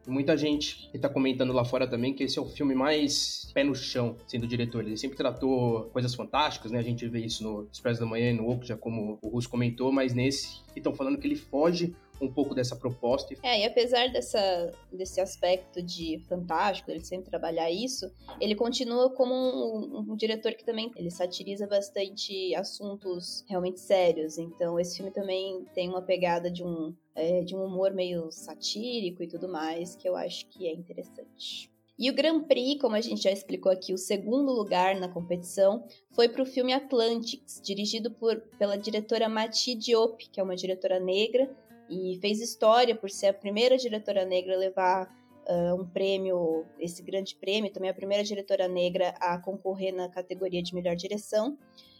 Muita 0.08 0.38
gente 0.38 0.90
está 0.94 1.10
comentando 1.10 1.52
lá 1.54 1.66
fora 1.66 1.88
também 1.88 2.14
que 2.14 2.24
esse 2.24 2.38
é 2.38 2.42
o 2.42 2.46
filme 2.46 2.76
mais 2.76 3.52
pé 3.54 3.64
no 3.64 3.76
chão, 3.76 4.18
sendo 4.28 4.48
diretor. 4.48 4.86
Ele 4.86 4.98
sempre 4.98 5.18
tratou 5.18 5.90
coisas 5.92 6.14
fantásticas, 6.14 6.72
né? 6.72 6.80
A 6.80 6.84
gente 6.84 7.08
vê 7.08 7.20
isso 7.20 7.44
no 7.44 7.68
Expresso 7.72 8.00
da 8.00 8.06
Manhã 8.06 8.32
e 8.32 8.34
no 8.34 8.50
Oco, 8.50 8.66
já 8.66 8.78
como 8.78 9.18
o 9.22 9.30
Russo 9.30 9.50
comentou, 9.50 9.92
mas 9.92 10.14
nesse 10.14 10.64
estão 10.76 10.94
falando 10.94 11.18
que 11.18 11.26
ele 11.26 11.36
foge 11.36 11.96
um 12.22 12.32
pouco 12.32 12.56
dessa 12.56 12.76
proposta. 12.76 13.36
É, 13.44 13.62
e 13.62 13.66
apesar 13.66 14.10
dessa, 14.10 14.72
desse 14.92 15.20
aspecto 15.20 15.82
de 15.82 16.20
fantástico, 16.28 16.92
ele 16.92 17.04
sempre 17.04 17.30
trabalhar 17.30 17.70
isso, 17.70 18.10
ele 18.40 18.56
continua 18.56 19.10
como 19.10 19.34
um, 19.34 20.12
um, 20.12 20.16
diretor 20.16 20.54
que 20.54 20.64
também 20.64 20.92
ele 20.96 21.10
satiriza 21.10 21.68
bastante 21.68 22.56
assuntos 22.56 23.44
realmente 23.48 23.80
sérios. 23.80 24.38
Então, 24.38 24.80
esse 24.80 24.98
filme 24.98 25.12
também 25.12 25.66
tem 25.74 25.90
uma 25.90 26.02
pegada 26.02 26.50
de 26.50 26.64
um, 26.64 26.94
é, 27.16 27.42
de 27.42 27.56
um 27.56 27.64
humor 27.64 27.94
meio 27.94 28.30
satírico 28.32 29.24
e 29.24 29.28
tudo 29.28 29.48
mais, 29.48 29.96
que 29.96 30.08
eu 30.08 30.16
acho 30.16 30.46
que 30.48 30.68
é 30.68 30.74
interessante. 30.74 31.72
E 31.98 32.10
o 32.10 32.14
Grand 32.14 32.42
Prix, 32.44 32.82
como 32.82 32.96
a 32.96 33.02
gente 33.02 33.24
já 33.24 33.32
explicou 33.32 33.72
aqui, 33.72 33.94
o 33.94 33.98
segundo 33.98 34.52
lugar 34.52 35.00
na 35.00 35.08
competição 35.08 35.88
foi 36.12 36.28
para 36.28 36.44
o 36.44 36.46
filme 36.46 36.74
Atlantics, 36.74 37.62
dirigido 37.64 38.12
por, 38.12 38.42
pela 38.60 38.78
diretora 38.78 39.30
Mati 39.30 39.76
Diop, 39.76 40.28
que 40.30 40.40
é 40.40 40.44
uma 40.44 40.58
diretora 40.58 41.00
negra, 41.00 41.50
e 41.90 42.18
fez 42.20 42.42
história 42.42 42.96
por 42.96 43.10
ser 43.10 43.28
a 43.28 43.34
primeira 43.34 43.78
diretora 43.78 44.26
negra 44.26 44.56
a 44.56 44.58
levar 44.58 45.26
uh, 45.48 45.82
um 45.82 45.86
prêmio, 45.86 46.66
esse 46.78 47.02
grande 47.02 47.36
prêmio, 47.36 47.72
também 47.72 47.90
a 47.90 47.94
primeira 47.94 48.24
diretora 48.24 48.68
negra 48.68 49.16
a 49.20 49.38
concorrer 49.38 49.94
na 49.94 50.10
categoria 50.10 50.62
de 50.62 50.76
melhor 50.76 50.98
direção. 50.98 51.58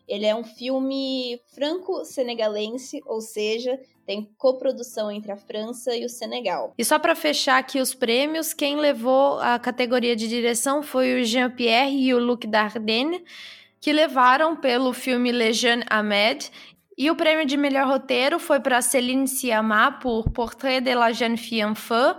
Ele 0.08 0.26
é 0.26 0.36
um 0.36 0.44
filme 0.44 1.42
franco-senegalense, 1.54 3.02
ou 3.06 3.22
seja, 3.22 3.80
tem 4.06 4.30
coprodução 4.38 5.12
entre 5.12 5.32
a 5.32 5.38
França 5.38 5.96
e 5.96 6.06
o 6.06 6.10
Senegal. 6.10 6.74
E 6.78 6.86
só 6.86 7.00
para 7.00 7.16
fechar 7.16 7.58
aqui 7.58 7.80
os 7.80 7.94
prêmios, 7.94 8.54
quem 8.54 8.76
levou 8.76 9.40
a 9.40 9.58
categoria 9.58 10.16
de 10.16 10.28
direção 10.28 10.84
foi 10.84 11.20
o 11.20 11.24
Jean-Pierre 11.24 11.98
e 11.98 12.14
o 12.14 12.20
Luc 12.20 12.46
Dardenne 12.46 13.24
que 13.86 13.94
levaram 13.94 14.56
pelo 14.56 14.94
filme 14.94 15.32
Lejeune 15.32 15.84
Ahmed. 15.88 16.52
E 16.98 17.12
o 17.12 17.16
prêmio 17.16 17.46
de 17.46 17.56
melhor 17.56 17.88
roteiro 17.88 18.40
foi 18.40 18.60
para 18.60 18.82
Céline 18.82 19.28
Sciamma 19.28 19.92
por 20.02 20.32
Portrait 20.32 20.82
de 20.82 20.96
la 20.96 21.12
jeune 21.12 21.38
fille 21.38 21.62
en 21.62 21.76
feu. 21.76 22.16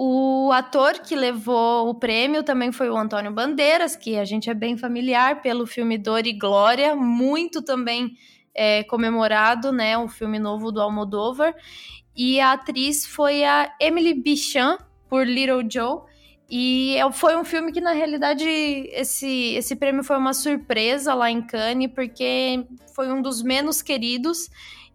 O 0.00 0.52
ator 0.52 1.00
que 1.00 1.16
levou 1.16 1.88
o 1.88 1.94
prêmio 1.94 2.44
também 2.44 2.70
foi 2.70 2.88
o 2.88 2.96
Antônio 2.96 3.32
Bandeiras, 3.32 3.96
que 3.96 4.16
a 4.16 4.24
gente 4.24 4.48
é 4.48 4.54
bem 4.54 4.76
familiar 4.76 5.42
pelo 5.42 5.66
filme 5.66 5.98
Dor 5.98 6.24
e 6.24 6.32
Glória, 6.32 6.94
muito 6.94 7.60
também 7.60 8.12
é, 8.54 8.84
comemorado, 8.84 9.72
né? 9.72 9.98
O 9.98 10.06
filme 10.06 10.38
novo 10.38 10.70
do 10.70 10.80
Almodóvar. 10.80 11.52
E 12.14 12.38
a 12.38 12.52
atriz 12.52 13.04
foi 13.04 13.44
a 13.44 13.74
Emily 13.80 14.14
Bichon, 14.14 14.78
por 15.08 15.26
Little 15.26 15.68
Joe. 15.68 16.02
E 16.48 16.96
é, 16.96 17.10
foi 17.10 17.36
um 17.36 17.44
filme 17.44 17.72
que, 17.72 17.80
na 17.80 17.92
realidade, 17.92 18.48
esse, 18.48 19.54
esse 19.54 19.74
prêmio 19.74 20.04
foi 20.04 20.16
uma 20.16 20.32
surpresa 20.32 21.12
lá 21.12 21.28
em 21.28 21.42
Cannes, 21.42 21.90
porque 21.92 22.64
foi 22.94 23.10
um 23.10 23.20
dos 23.20 23.42
menos 23.42 23.82
queridos 23.82 24.48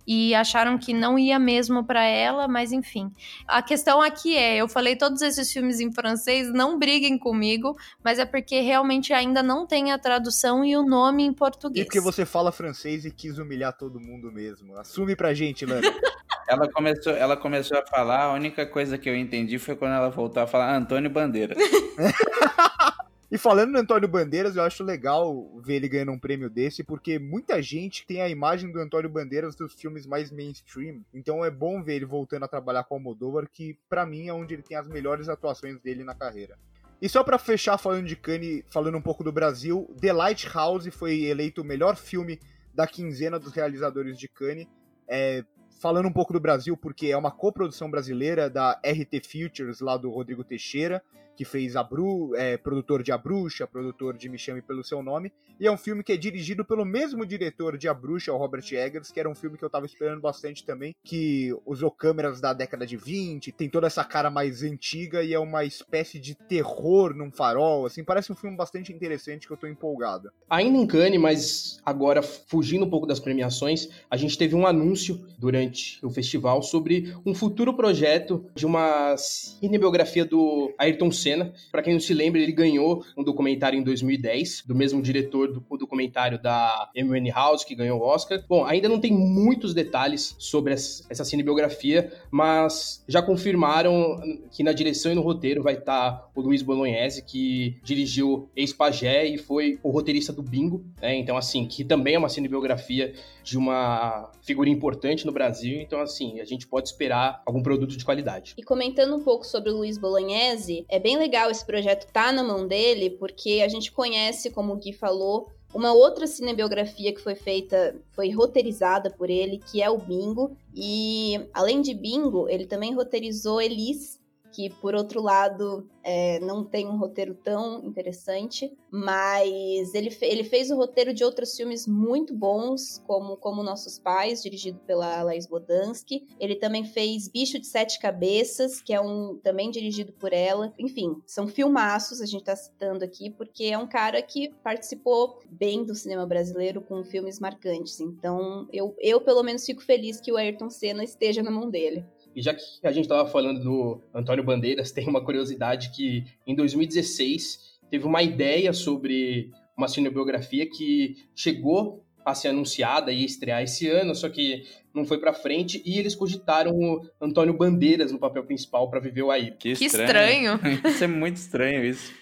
e 0.05 0.36
acharam 0.36 0.77
que 0.77 0.93
não 0.93 1.17
ia 1.17 1.39
mesmo 1.39 1.83
para 1.83 2.03
ela, 2.03 2.48
mas 2.48 2.72
enfim. 2.72 3.12
A 3.48 3.62
questão 3.62 4.01
aqui 4.01 4.36
é, 4.36 4.57
eu 4.57 4.67
falei 4.67 4.95
todos 4.95 5.22
esses 5.22 5.51
filmes 5.51 5.79
em 5.79 5.91
francês, 5.91 6.51
não 6.51 6.77
briguem 6.77 7.17
comigo, 7.17 7.75
mas 8.03 8.19
é 8.19 8.25
porque 8.25 8.60
realmente 8.60 9.13
ainda 9.13 9.41
não 9.41 9.65
tem 9.65 9.91
a 9.91 9.98
tradução 9.98 10.63
e 10.63 10.75
o 10.75 10.83
nome 10.83 11.24
em 11.24 11.33
português. 11.33 11.86
E 11.86 11.86
porque 11.86 12.01
você 12.01 12.25
fala 12.25 12.51
francês 12.51 13.05
e 13.05 13.12
quis 13.12 13.38
humilhar 13.38 13.77
todo 13.77 14.00
mundo 14.00 14.31
mesmo. 14.31 14.75
Assume 14.77 15.15
pra 15.15 15.33
gente, 15.33 15.65
Lana. 15.65 15.81
ela 16.48 16.69
começou, 16.69 17.13
ela 17.13 17.38
começou 17.38 17.77
a 17.77 17.86
falar, 17.86 18.24
a 18.24 18.33
única 18.33 18.65
coisa 18.65 18.98
que 18.98 19.10
eu 19.10 19.15
entendi 19.15 19.57
foi 19.57 19.75
quando 19.75 19.93
ela 19.93 20.10
voltou 20.10 20.43
a 20.43 20.48
falar 20.48 20.75
Antônio 20.75 21.10
Bandeira. 21.10 21.55
E 23.33 23.37
falando 23.39 23.71
no 23.71 23.79
Antônio 23.79 24.07
Bandeiras, 24.07 24.55
eu 24.55 24.61
acho 24.61 24.83
legal 24.83 25.59
ver 25.65 25.77
ele 25.77 25.89
ganhando 25.89 26.11
um 26.11 26.19
prêmio 26.19 26.51
desse, 26.51 26.83
porque 26.83 27.17
muita 27.17 27.59
gente 27.63 28.05
tem 28.05 28.21
a 28.21 28.29
imagem 28.29 28.71
do 28.71 28.79
Antônio 28.79 29.09
Bandeiras 29.09 29.55
dos 29.55 29.73
filmes 29.73 30.05
mais 30.05 30.29
mainstream. 30.29 31.03
Então 31.11 31.43
é 31.43 31.49
bom 31.49 31.81
ver 31.81 31.95
ele 31.95 32.05
voltando 32.05 32.43
a 32.43 32.47
trabalhar 32.47 32.83
com 32.83 32.93
o 32.93 32.97
Almodóvar, 32.99 33.49
que 33.51 33.75
para 33.89 34.05
mim 34.05 34.27
é 34.27 34.33
onde 34.33 34.53
ele 34.53 34.61
tem 34.61 34.77
as 34.77 34.87
melhores 34.87 35.29
atuações 35.29 35.79
dele 35.79 36.03
na 36.03 36.13
carreira. 36.13 36.59
E 37.01 37.09
só 37.09 37.23
para 37.23 37.39
fechar 37.39 37.79
falando 37.79 38.05
de 38.05 38.15
Cannes, 38.15 38.65
falando 38.69 38.99
um 38.99 39.01
pouco 39.01 39.23
do 39.23 39.31
Brasil, 39.31 39.91
The 39.99 40.13
Lighthouse 40.13 40.91
foi 40.91 41.23
eleito 41.23 41.63
o 41.63 41.65
melhor 41.65 41.95
filme 41.95 42.39
da 42.71 42.85
quinzena 42.85 43.39
dos 43.39 43.51
realizadores 43.51 44.15
de 44.15 44.27
Cannes. 44.27 44.67
É, 45.07 45.43
falando 45.81 46.07
um 46.07 46.13
pouco 46.13 46.33
do 46.33 46.39
Brasil, 46.39 46.77
porque 46.77 47.07
é 47.07 47.17
uma 47.17 47.31
coprodução 47.31 47.89
brasileira 47.89 48.47
da 48.47 48.79
RT 48.85 49.27
Futures, 49.27 49.79
lá 49.79 49.97
do 49.97 50.11
Rodrigo 50.11 50.43
Teixeira, 50.43 51.03
que 51.35 51.45
fez 51.45 51.75
a 51.75 51.83
Bru, 51.83 52.35
é, 52.35 52.57
produtor 52.57 53.03
de 53.03 53.11
A 53.11 53.17
Bruxa, 53.17 53.67
produtor 53.67 54.17
de 54.17 54.29
Me 54.29 54.37
Chame 54.37 54.61
Pelo 54.61 54.83
Seu 54.83 55.01
Nome, 55.01 55.31
e 55.59 55.67
é 55.67 55.71
um 55.71 55.77
filme 55.77 56.03
que 56.03 56.11
é 56.11 56.17
dirigido 56.17 56.65
pelo 56.65 56.83
mesmo 56.83 57.25
diretor 57.25 57.77
de 57.77 57.87
A 57.87 57.93
Bruxa, 57.93 58.33
o 58.33 58.37
Robert 58.37 58.65
Eggers, 58.71 59.11
que 59.11 59.19
era 59.19 59.29
um 59.29 59.35
filme 59.35 59.57
que 59.57 59.63
eu 59.63 59.69
tava 59.69 59.85
esperando 59.85 60.21
bastante 60.21 60.65
também, 60.65 60.95
que 61.03 61.55
usou 61.65 61.91
câmeras 61.91 62.41
da 62.41 62.53
década 62.53 62.85
de 62.85 62.97
20, 62.97 63.51
tem 63.51 63.69
toda 63.69 63.87
essa 63.87 64.03
cara 64.03 64.29
mais 64.29 64.63
antiga 64.63 65.23
e 65.23 65.33
é 65.33 65.39
uma 65.39 65.63
espécie 65.63 66.19
de 66.19 66.35
terror 66.35 67.13
num 67.13 67.31
farol, 67.31 67.85
assim, 67.85 68.03
parece 68.03 68.31
um 68.31 68.35
filme 68.35 68.57
bastante 68.57 68.91
interessante 68.91 69.47
que 69.47 69.53
eu 69.53 69.57
tô 69.57 69.67
empolgado. 69.67 70.31
Ainda 70.49 70.77
em 70.77 70.87
Cannes, 70.87 71.19
mas 71.19 71.81
agora 71.85 72.21
fugindo 72.21 72.85
um 72.85 72.89
pouco 72.89 73.07
das 73.07 73.19
premiações, 73.19 73.89
a 74.09 74.17
gente 74.17 74.37
teve 74.37 74.55
um 74.55 74.65
anúncio 74.65 75.25
durante 75.37 76.03
o 76.05 76.09
festival 76.09 76.61
sobre 76.61 77.13
um 77.25 77.33
futuro 77.33 77.73
projeto 77.75 78.45
de 78.55 78.65
uma 78.65 79.15
cinebiografia 79.17 80.25
do 80.25 80.73
Ayrton 80.77 81.11
Senna. 81.24 81.53
Para 81.72 81.82
quem 81.82 81.94
não 81.94 82.00
se 82.00 82.13
lembra, 82.13 82.42
ele 82.42 82.51
ganhou 82.51 83.03
um 83.18 83.24
documentário 83.24 83.80
em 83.80 83.84
2010, 83.84 84.63
do 84.68 84.75
mesmo 84.75 85.01
diretor 85.01 85.51
do 85.51 85.77
documentário 85.77 86.42
da 86.42 86.89
M. 86.94 87.32
House, 87.32 87.63
que 87.63 87.74
ganhou 87.74 88.00
o 88.00 88.03
Oscar. 88.03 88.44
Bom, 88.48 88.65
ainda 88.65 88.89
não 88.89 89.00
tem 89.00 89.12
muitos 89.12 89.74
detalhes 89.74 90.36
sobre 90.38 90.74
essa 90.74 91.25
cinebiografia, 91.25 92.12
mas 92.30 93.03
já 93.08 93.22
confirmaram 93.22 94.22
que 94.51 94.63
na 94.63 94.74
direção 94.74 95.12
e 95.12 95.15
no 95.15 95.22
roteiro 95.22 95.63
vai 95.63 95.75
estar 95.75 96.30
o 96.36 96.42
Luiz 96.42 96.62
Bolognese, 96.62 97.24
que 97.24 97.77
dirigiu 97.84 98.50
Ex-Pagé 98.56 99.25
e 99.25 99.38
foi 99.38 99.80
o 99.82 99.89
roteirista 99.89 100.34
do 100.34 100.44
Bingo, 100.44 100.84
né? 101.01 101.15
Então, 101.15 101.38
assim, 101.38 101.65
que 101.65 101.84
também 101.84 102.15
é 102.15 102.20
uma 102.20 102.30
cinebiografia 102.30 103.13
de 103.44 103.58
uma 103.58 104.32
figura 104.42 104.70
importante 104.70 105.25
no 105.25 105.32
Brasil. 105.32 105.80
Então, 105.82 106.00
assim, 106.00 106.39
a 106.39 106.46
gente 106.46 106.68
pode 106.68 106.88
esperar 106.88 107.42
algum 107.46 107.62
produto 107.62 107.96
de 107.96 108.03
qualidade. 108.03 108.53
E 108.58 108.63
comentando 108.63 109.15
um 109.15 109.24
pouco 109.24 109.46
sobre 109.46 109.70
o 109.70 109.77
Luiz 109.77 109.98
Bolognese, 109.98 110.86
é 110.89 111.00
bem 111.00 111.12
legal 111.17 111.50
esse 111.50 111.65
projeto 111.65 112.12
tá 112.12 112.32
na 112.32 112.43
mão 112.43 112.67
dele, 112.67 113.12
porque 113.12 113.62
a 113.63 113.67
gente 113.67 113.91
conhece, 113.91 114.50
como 114.50 114.74
o 114.74 114.77
Gui 114.77 114.93
falou, 114.93 115.50
uma 115.74 115.91
outra 115.91 116.27
cinebiografia 116.27 117.13
que 117.13 117.22
foi 117.22 117.36
feita, 117.36 117.96
foi 118.12 118.29
roteirizada 118.29 119.10
por 119.10 119.29
ele, 119.29 119.58
que 119.58 119.82
é 119.82 119.89
o 119.89 119.98
Bingo. 119.98 120.55
E 120.74 121.39
além 121.53 121.82
de 121.82 121.93
Bingo, 121.93 122.48
ele 122.48 122.65
também 122.65 122.93
roteirizou 122.93 123.62
Elis, 123.62 124.20
que 124.53 124.69
por 124.69 124.93
outro 124.93 125.22
lado 125.22 125.89
é, 126.03 126.39
não 126.39 126.63
tem 126.63 126.88
um 126.88 126.98
roteiro 126.98 127.33
tão 127.33 127.83
interessante, 127.83 128.72
mas 128.91 129.93
ele, 129.95 130.12
fe 130.12 130.25
ele 130.25 130.43
fez 130.43 130.69
o 130.69 130.75
roteiro 130.75 131.13
de 131.13 131.24
outros 131.24 131.55
filmes 131.55 131.88
muito 131.88 132.33
bons, 132.36 133.01
como 133.07 133.36
Como 133.38 133.63
Nossos 133.63 133.98
Pais, 133.98 134.43
dirigido 134.43 134.79
pela 134.86 135.24
Laís 135.24 135.48
Bodansky. 135.48 136.27
Ele 136.39 136.55
também 136.55 136.83
fez 136.83 137.27
Bicho 137.27 137.60
de 137.60 137.65
Sete 137.65 138.00
Cabeças, 138.00 138.81
que 138.81 138.93
é 138.93 139.01
um 139.01 139.39
também 139.41 139.72
dirigido 139.72 140.13
por 140.13 140.31
ela. 140.31 140.72
Enfim, 140.77 141.15
são 141.25 141.48
filmaços, 141.48 142.22
a 142.22 142.25
gente 142.25 142.43
tá 142.43 142.55
citando 142.55 143.03
aqui, 143.03 143.31
porque 143.31 143.65
é 143.65 143.77
um 143.77 143.88
cara 143.88 144.22
que 144.22 144.53
participou 144.63 145.39
bem 145.50 145.83
do 145.83 145.95
cinema 145.95 146.25
brasileiro 146.25 146.81
com 146.81 147.03
filmes 147.03 147.39
marcantes. 147.39 148.00
Então, 148.00 148.67
eu, 148.72 148.95
eu 149.00 149.19
pelo 149.19 149.41
menos 149.41 149.65
fico 149.65 149.81
feliz 149.81 150.22
que 150.22 150.31
o 150.31 150.38
Ayrton 150.38 150.69
Senna 150.69 151.03
esteja 151.03 151.41
na 151.41 151.50
mão 151.50 151.69
dele. 151.69 152.05
E 152.35 152.41
já 152.41 152.53
que 152.53 152.61
a 152.83 152.91
gente 152.91 153.05
estava 153.05 153.29
falando 153.29 153.61
do 153.61 154.01
Antônio 154.13 154.43
Bandeiras, 154.43 154.91
tem 154.93 155.07
uma 155.07 155.23
curiosidade 155.23 155.91
que 155.91 156.25
em 156.45 156.55
2016 156.55 157.73
teve 157.89 158.05
uma 158.05 158.23
ideia 158.23 158.73
sobre 158.73 159.51
uma 159.77 159.87
cinebiografia 159.87 160.67
que 160.67 161.15
chegou 161.35 162.03
a 162.25 162.33
ser 162.33 162.49
anunciada 162.49 163.11
e 163.11 163.25
estrear 163.25 163.61
esse 163.61 163.89
ano, 163.89 164.15
só 164.15 164.29
que 164.29 164.63
não 164.93 165.05
foi 165.05 165.17
para 165.17 165.33
frente 165.33 165.81
e 165.85 165.99
eles 165.99 166.15
cogitaram 166.15 166.71
o 166.71 167.05
Antônio 167.19 167.53
Bandeiras 167.53 168.11
no 168.11 168.19
papel 168.19 168.45
principal 168.45 168.89
para 168.89 168.99
viver 168.99 169.23
o 169.23 169.31
Ayrton. 169.31 169.57
Que 169.59 169.69
estranho. 169.71 170.59
Que 170.59 170.69
estranho. 170.69 170.81
isso 170.87 171.03
é 171.03 171.07
muito 171.07 171.37
estranho 171.37 171.83
isso. 171.83 172.13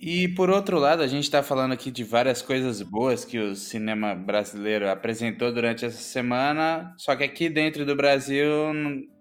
E 0.00 0.28
por 0.28 0.48
outro 0.48 0.78
lado, 0.78 1.02
a 1.02 1.06
gente 1.06 1.24
está 1.24 1.42
falando 1.42 1.72
aqui 1.72 1.90
de 1.90 2.02
várias 2.02 2.40
coisas 2.40 2.80
boas 2.80 3.22
que 3.22 3.38
o 3.38 3.54
cinema 3.54 4.14
brasileiro 4.14 4.88
apresentou 4.88 5.52
durante 5.52 5.84
essa 5.84 5.98
semana, 5.98 6.94
só 6.96 7.14
que 7.14 7.22
aqui 7.22 7.50
dentro 7.50 7.84
do 7.84 7.94
Brasil 7.94 8.46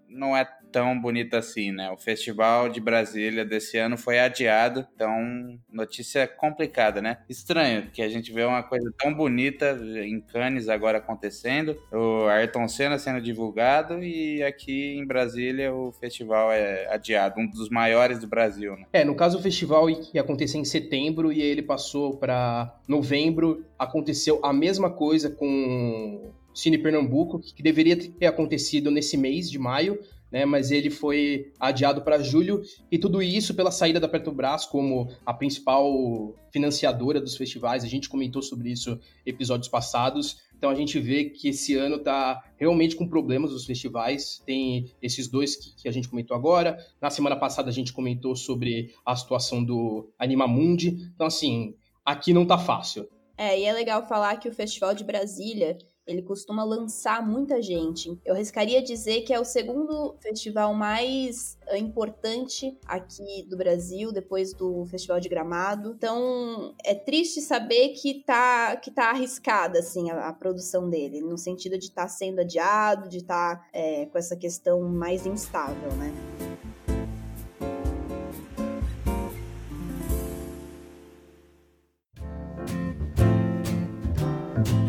não 0.10 0.36
é 0.36 0.48
tão 0.72 1.00
bonita 1.00 1.38
assim, 1.38 1.72
né? 1.72 1.89
O 1.92 1.98
Festival 1.98 2.70
de 2.70 2.80
Brasília 2.80 3.44
desse 3.44 3.78
ano 3.78 3.98
foi 3.98 4.20
adiado, 4.20 4.86
então 4.94 5.60
notícia 5.72 6.28
complicada, 6.28 7.01
né? 7.01 7.18
Estranho 7.28 7.89
que 7.92 8.01
a 8.01 8.10
gente 8.10 8.32
vê 8.32 8.44
uma 8.44 8.63
coisa 8.63 8.92
tão 8.98 9.13
bonita 9.13 9.78
em 10.06 10.22
Cannes 10.22 10.70
agora 10.70 11.00
acontecendo, 11.00 11.75
o 11.92 12.28
Ayrton 12.28 12.68
Senna 12.68 12.98
sendo 12.98 13.22
divulgado 13.22 14.04
e 14.04 14.44
aqui 14.44 14.96
em 14.98 15.06
Brasília 15.06 15.74
o 15.74 15.92
festival 15.92 16.51
é 16.51 16.88
adiado, 16.94 17.39
um 17.39 17.48
dos 17.48 17.70
maiores 17.70 18.20
do 18.20 18.28
Brasil, 18.28 18.75
né? 18.75 18.86
É, 18.94 19.04
no 19.04 19.16
caso 19.16 19.39
o 19.39 19.42
festival 19.42 19.89
ia 19.89 20.22
acontecer 20.22 20.58
em 20.58 20.66
setembro 20.66 21.32
e 21.32 21.42
ele 21.42 21.62
passou 21.62 22.18
para 22.18 22.75
novembro, 22.88 23.66
aconteceu 23.78 24.39
a 24.44 24.54
mesma 24.54 24.89
coisa 24.89 25.30
com 25.30 26.32
Cine 26.60 26.78
Pernambuco, 26.78 27.39
que 27.39 27.63
deveria 27.63 27.96
ter 27.96 28.25
acontecido 28.25 28.92
nesse 28.92 29.18
mês 29.18 29.50
de 29.50 29.58
maio, 29.58 30.00
né, 30.32 30.46
mas 30.46 30.72
ele 30.72 30.89
foi 30.89 31.51
adiado 31.60 32.01
para 32.01 32.22
julho, 32.22 32.62
e 32.92 32.98
tudo 32.98 33.22
isso 33.22 33.56
pela 33.56 33.72
saída 33.72 34.00
da 34.00 34.08
Petrobras 34.08 34.66
como 34.66 35.10
a 35.25 35.34
principal 35.34 36.36
financiadora 36.51 37.20
dos 37.20 37.36
festivais. 37.36 37.84
A 37.84 37.88
gente 37.88 38.10
comentou 38.10 38.42
sobre 38.42 38.70
isso 38.70 39.00
episódios 39.25 39.68
passados. 39.68 40.38
Então 40.56 40.70
a 40.70 40.75
gente 40.75 41.00
vê 41.00 41.25
que 41.25 41.48
esse 41.48 41.75
ano 41.75 41.96
está 41.96 42.44
realmente 42.58 42.96
com 42.96 43.08
problemas 43.08 43.51
os 43.51 43.66
festivais. 43.66 44.42
Tem 44.46 44.92
esses 45.01 45.28
dois 45.28 45.56
que, 45.56 45.74
que, 45.74 45.88
a 45.88 45.92
gente 45.92 46.10
comentou 46.10 46.36
agora. 46.36 46.78
Na 47.01 47.10
semana 47.10 47.36
passada 47.36 47.70
a 47.70 47.74
gente 47.74 47.94
comentou 47.94 48.36
sobre 48.36 48.94
a 49.06 49.16
situação 49.16 49.63
do 49.63 50.12
Animamundi. 50.20 51.10
Então, 51.16 51.28
assim, 51.28 51.74
aqui 52.06 52.34
não 52.34 52.46
tá 52.46 52.58
fácil. 52.58 53.08
É, 53.38 53.58
e 53.58 53.63
é 53.63 53.72
legal 53.72 54.06
falar 54.06 54.36
que 54.36 54.50
o 54.50 54.54
Festival 54.54 54.94
de 54.94 55.06
Brasília 55.06 55.78
ele 56.10 56.22
costuma 56.22 56.63
lançar 56.63 57.25
muita 57.25 57.62
gente. 57.62 58.20
Eu 58.25 58.34
arriscaria 58.34 58.82
dizer 58.82 59.22
que 59.22 59.34
é 59.34 59.39
o 59.39 59.46
segundo 59.46 60.16
festival 60.20 60.74
mais 60.74 61.58
importante 61.78 62.75
aqui 62.86 63.44
do 63.48 63.56
Brasil, 63.56 64.12
depois 64.12 64.54
do 64.54 64.86
Festival 64.86 65.20
de 65.20 65.30
Gramado. 65.30 65.94
Então, 65.96 66.74
é 66.84 66.96
triste 66.96 67.42
saber 67.42 67.89
que 67.89 68.24
tá, 68.24 68.75
que 68.78 68.89
tá 68.89 69.12
arriscada, 69.12 69.80
assim, 69.80 70.10
a, 70.10 70.30
a 70.30 70.34
produção 70.34 70.89
dele, 70.89 71.22
no 71.22 71.38
sentido 71.38 71.78
de 71.78 71.86
estar 71.86 72.04
tá 72.04 72.08
sendo 72.08 72.39
adiado, 72.39 73.08
de 73.08 73.18
estar 73.18 73.58
tá, 73.58 73.68
é, 73.72 74.08
com 74.08 74.18
essa 74.18 74.36
questão 74.36 74.82
mais 74.82 75.25
instável, 75.25 75.92
né? 75.96 76.49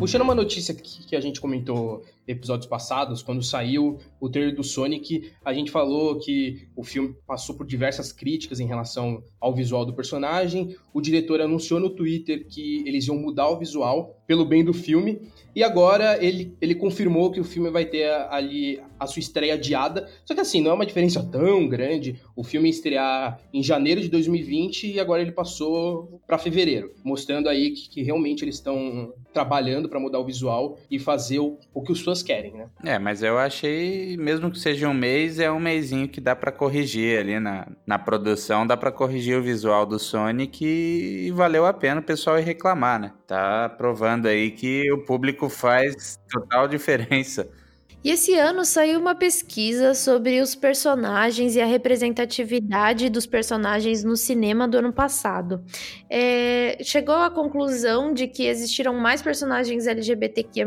Puxando 0.01 0.23
uma 0.23 0.35
notícia 0.35 0.73
que, 0.73 1.05
que 1.05 1.15
a 1.15 1.21
gente 1.21 1.39
comentou 1.43 2.03
episódios 2.31 2.67
passados, 2.67 3.23
quando 3.23 3.43
saiu 3.43 3.99
o 4.21 4.29
trailer 4.29 4.55
do 4.55 4.63
Sonic, 4.63 5.31
a 5.45 5.53
gente 5.53 5.71
falou 5.71 6.19
que 6.19 6.69
o 6.77 6.83
filme 6.83 7.15
passou 7.27 7.57
por 7.57 7.67
diversas 7.67 8.13
críticas 8.13 8.61
em 8.61 8.67
relação 8.67 9.23
ao 9.41 9.55
visual 9.55 9.85
do 9.85 9.95
personagem. 9.95 10.77
O 10.93 11.01
diretor 11.01 11.41
anunciou 11.41 11.81
no 11.81 11.91
Twitter 11.91 12.47
que 12.47 12.83
eles 12.87 13.07
iam 13.07 13.17
mudar 13.17 13.49
o 13.49 13.59
visual 13.59 14.17
pelo 14.27 14.45
bem 14.45 14.65
do 14.65 14.73
filme. 14.73 15.21
E 15.55 15.65
agora 15.65 16.23
ele, 16.25 16.57
ele 16.61 16.77
confirmou 16.77 17.33
que 17.33 17.41
o 17.41 17.45
filme 17.45 17.71
vai 17.71 17.85
ter 17.85 18.09
ali 18.31 18.81
a 18.99 19.07
sua 19.07 19.19
estreia 19.19 19.55
adiada. 19.55 20.09
Só 20.25 20.35
que 20.35 20.41
assim, 20.41 20.61
não 20.61 20.71
é 20.71 20.75
uma 20.75 20.87
diferença 20.87 21.23
tão 21.23 21.67
grande. 21.67 22.21
O 22.37 22.45
filme 22.45 22.69
ia 22.69 22.71
estrear 22.71 23.41
em 23.53 23.63
janeiro 23.63 24.01
de 24.01 24.09
2020 24.09 24.93
e 24.93 25.01
agora 25.01 25.23
ele 25.23 25.33
passou 25.33 26.21
para 26.27 26.39
fevereiro, 26.39 26.93
mostrando 27.03 27.49
aí 27.49 27.73
que, 27.73 27.89
que 27.89 28.03
realmente 28.03 28.45
eles 28.45 28.57
estão 28.57 29.13
trabalhando 29.33 29.89
para 29.89 29.99
mudar 29.99 30.21
o 30.21 30.25
visual 30.25 30.79
e 30.89 30.99
fazer 30.99 31.41
o, 31.41 31.59
o 31.75 31.83
que 31.83 31.91
os 31.91 32.01
fãs 32.01 32.20
querem, 32.23 32.53
né? 32.53 32.69
É, 32.85 32.99
mas 32.99 33.23
eu 33.23 33.39
achei, 33.39 34.17
mesmo 34.17 34.51
que 34.51 34.59
seja 34.59 34.89
um 34.89 34.95
mês, 34.95 35.39
é 35.39 35.51
um 35.51 35.61
mêsinho 35.61 36.09
que 36.09 36.21
dá 36.21 36.35
para 36.35 36.53
corrigir 36.53 37.19
ali 37.19 37.39
na, 37.39 37.67
na 37.87 37.99
produção, 37.99 38.67
dá 38.67 38.77
para 38.77 38.93
corrigir 38.93 39.39
o 39.39 39.43
visual 39.43 39.85
do 39.87 39.99
Sonic 39.99 40.65
e 40.65 41.31
valeu 41.33 41.67
a 41.67 41.73
pena 41.73 42.01
o 42.01 42.05
pessoal 42.05 42.39
ir 42.39 42.43
reclamar, 42.43 43.01
né? 43.01 43.13
Tá 43.27 43.69
provando 43.69 44.27
aí 44.27 44.51
que 44.51 44.91
o 44.93 45.05
público 45.05 45.49
faz 45.49 46.19
total 46.31 46.67
diferença. 46.69 47.51
E 48.03 48.11
esse 48.11 48.35
ano 48.35 48.65
saiu 48.65 48.99
uma 48.99 49.15
pesquisa 49.15 49.93
sobre 49.93 50.41
os 50.41 50.55
personagens 50.55 51.55
e 51.55 51.61
a 51.61 51.67
representatividade 51.67 53.11
dos 53.11 53.27
personagens 53.27 54.03
no 54.03 54.17
cinema 54.17 54.67
do 54.67 54.79
ano 54.79 54.91
passado. 54.91 55.63
É, 56.09 56.79
chegou 56.83 57.15
à 57.15 57.29
conclusão 57.29 58.15
de 58.15 58.27
que 58.27 58.47
existiram 58.47 58.95
mais 58.95 59.21
personagens 59.21 59.87
LGBTQ+, 59.87 60.63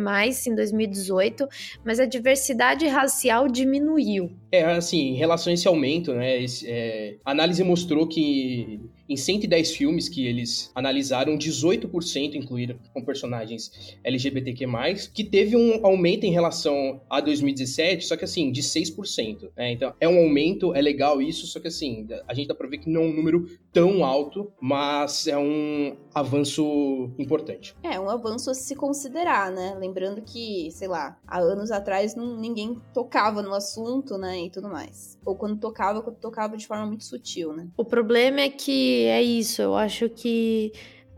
em 0.47 0.55
2018, 0.55 1.47
mas 1.83 1.99
a 1.99 2.05
diversidade 2.05 2.85
racial 2.87 3.47
diminuiu. 3.47 4.29
É, 4.51 4.63
assim, 4.65 5.09
em 5.09 5.15
relação 5.15 5.49
a 5.49 5.55
esse 5.55 5.67
aumento, 5.67 6.13
né, 6.13 6.39
esse, 6.39 6.69
é, 6.69 7.15
a 7.25 7.31
análise 7.31 7.63
mostrou 7.63 8.07
que 8.07 8.79
em 9.07 9.17
110 9.17 9.71
filmes 9.71 10.07
que 10.07 10.25
eles 10.25 10.71
analisaram, 10.73 11.37
18% 11.37 12.35
incluíram 12.35 12.77
com 12.93 13.03
personagens 13.03 13.97
LGBTQ+, 14.03 14.65
que 15.13 15.23
teve 15.23 15.55
um 15.55 15.85
aumento 15.85 16.23
em 16.25 16.31
relação 16.31 17.01
a 17.09 17.19
2017, 17.19 18.05
só 18.05 18.15
que 18.15 18.23
assim, 18.23 18.51
de 18.51 18.61
6%. 18.61 19.49
Né? 19.55 19.71
Então, 19.71 19.93
é 19.99 20.07
um 20.07 20.17
aumento, 20.19 20.73
é 20.73 20.81
legal 20.81 21.21
isso, 21.21 21.45
só 21.47 21.59
que 21.59 21.67
assim, 21.67 22.07
a 22.27 22.33
gente 22.33 22.47
dá 22.47 22.55
pra 22.55 22.67
ver 22.67 22.77
que 22.77 22.89
não 22.89 23.03
é 23.03 23.05
um 23.05 23.13
número 23.13 23.47
tão 23.73 24.05
alto, 24.05 24.53
mas 24.61 25.27
é 25.27 25.37
um 25.37 25.97
avanço 26.13 27.09
importante. 27.17 27.75
É, 27.81 27.99
um 27.99 28.09
avanço 28.09 28.51
a 28.51 28.53
se 28.53 28.75
considerar, 28.75 29.51
né? 29.51 29.75
Lembrando 29.79 30.21
que, 30.21 30.69
sei 30.71 30.87
lá, 30.87 31.17
há 31.27 31.39
anos 31.39 31.71
atrás 31.71 32.15
não, 32.15 32.37
ninguém 32.37 32.79
tocava 32.93 33.41
no 33.41 33.53
assunto, 33.53 34.17
né, 34.17 34.43
e 34.43 34.49
tudo 34.51 34.69
mais. 34.69 35.17
Ou 35.25 35.35
quando 35.35 35.59
tocava, 35.59 36.01
quando 36.01 36.17
tocava 36.17 36.55
de 36.55 36.67
forma 36.67 36.85
muito 36.85 37.03
sutil, 37.03 37.51
né? 37.53 37.67
O 37.75 37.83
problema 37.83 38.41
é 38.41 38.49
que 38.49 39.05
é 39.05 39.21
isso, 39.23 39.61
eu 39.61 39.75
acho 39.75 40.07
que 40.07 40.71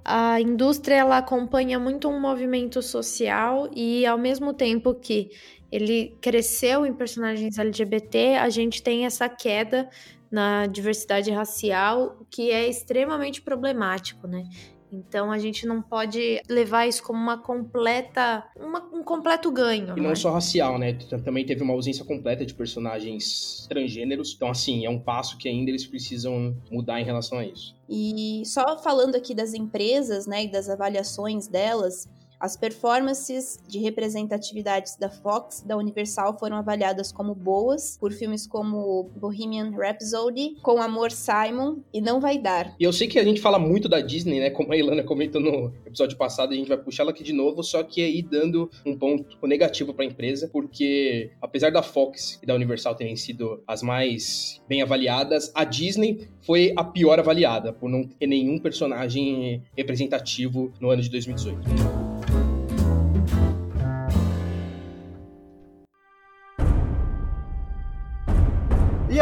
a 0.05 0.39
indústria 0.39 0.95
ela 0.95 1.17
acompanha 1.17 1.79
muito 1.79 2.07
um 2.07 2.19
movimento 2.19 2.79
social 2.81 3.67
e 3.75 4.05
ao 4.05 4.19
mesmo 4.19 4.53
tempo 4.53 4.93
que 4.93 5.31
ele 5.71 6.15
cresceu 6.21 6.85
em 6.85 6.93
personagens 6.93 7.57
LGBT, 7.57 8.35
a 8.35 8.49
gente 8.49 8.81
tem 8.81 9.05
essa 9.05 9.27
queda 9.27 9.89
na 10.31 10.65
diversidade 10.67 11.31
racial, 11.31 12.25
que 12.29 12.51
é 12.51 12.67
extremamente 12.67 13.41
problemático, 13.41 14.27
né? 14.27 14.43
Então 14.91 15.31
a 15.31 15.37
gente 15.37 15.65
não 15.65 15.81
pode 15.81 16.41
levar 16.49 16.87
isso 16.87 17.03
como 17.03 17.19
uma 17.19 17.37
completa, 17.37 18.45
uma, 18.55 18.81
um 18.93 19.03
completo 19.03 19.51
ganho. 19.51 19.97
E 19.97 20.01
não 20.01 20.09
né? 20.09 20.15
só 20.15 20.31
racial, 20.31 20.79
né? 20.79 20.93
Também 21.23 21.45
teve 21.45 21.61
uma 21.63 21.73
ausência 21.73 22.05
completa 22.05 22.45
de 22.45 22.53
personagens 22.53 23.65
transgêneros. 23.67 24.33
Então, 24.35 24.49
assim, 24.49 24.85
é 24.85 24.89
um 24.89 24.99
passo 24.99 25.37
que 25.37 25.49
ainda 25.49 25.69
eles 25.69 25.85
precisam 25.85 26.55
mudar 26.71 27.01
em 27.01 27.03
relação 27.03 27.39
a 27.39 27.45
isso. 27.45 27.75
E 27.89 28.43
só 28.45 28.77
falando 28.81 29.15
aqui 29.15 29.35
das 29.35 29.53
empresas, 29.53 30.25
né, 30.25 30.45
e 30.45 30.51
das 30.51 30.69
avaliações 30.69 31.47
delas, 31.47 32.07
as 32.39 32.55
performances 32.57 33.59
de 33.67 33.79
representatividades 33.79 34.95
da 34.97 35.09
Fox 35.09 35.61
da 35.61 35.77
Universal 35.77 36.37
foram 36.37 36.57
avaliadas 36.57 37.11
como 37.11 37.33
boas 37.33 37.97
por 37.99 38.11
filmes 38.11 38.45
como 38.47 39.09
Bohemian 39.15 39.71
Rhapsody, 39.71 40.55
Com 40.61 40.81
Amor 40.81 41.11
Simon 41.11 41.77
e 41.93 42.01
Não 42.01 42.19
Vai 42.19 42.37
Dar. 42.37 42.75
E 42.79 42.83
eu 42.83 42.93
sei 42.93 43.07
que 43.07 43.19
a 43.19 43.23
gente 43.23 43.41
fala 43.41 43.59
muito 43.59 43.87
da 43.87 44.01
Disney, 44.01 44.39
né? 44.39 44.49
Como 44.49 44.71
a 44.71 44.77
Ilana 44.77 45.03
comentou 45.03 45.41
no 45.41 45.73
episódio 45.85 46.17
passado, 46.17 46.53
a 46.53 46.55
gente 46.55 46.67
vai 46.67 46.77
puxar 46.77 47.03
ela 47.03 47.11
aqui 47.11 47.23
de 47.23 47.33
novo, 47.33 47.63
só 47.63 47.83
que 47.83 48.01
aí 48.01 48.21
dando 48.21 48.69
um 48.85 48.97
ponto 48.97 49.45
negativo 49.47 49.93
para 49.93 50.05
a 50.05 50.07
empresa, 50.07 50.49
porque 50.51 51.31
apesar 51.41 51.71
da 51.71 51.81
Fox 51.81 52.39
e 52.41 52.45
da 52.45 52.53
Universal 52.53 52.95
terem 52.95 53.15
sido 53.15 53.63
as 53.67 53.81
mais 53.81 54.61
bem 54.67 54.81
avaliadas, 54.81 55.51
a 55.53 55.63
Disney 55.63 56.27
foi 56.41 56.73
a 56.75 56.83
pior 56.83 57.19
avaliada 57.19 57.73
por 57.73 57.89
não 57.89 58.03
ter 58.03 58.27
nenhum 58.27 58.59
personagem 58.59 59.63
representativo 59.75 60.71
no 60.79 60.89
ano 60.89 61.01
de 61.01 61.09
2018. 61.09 62.04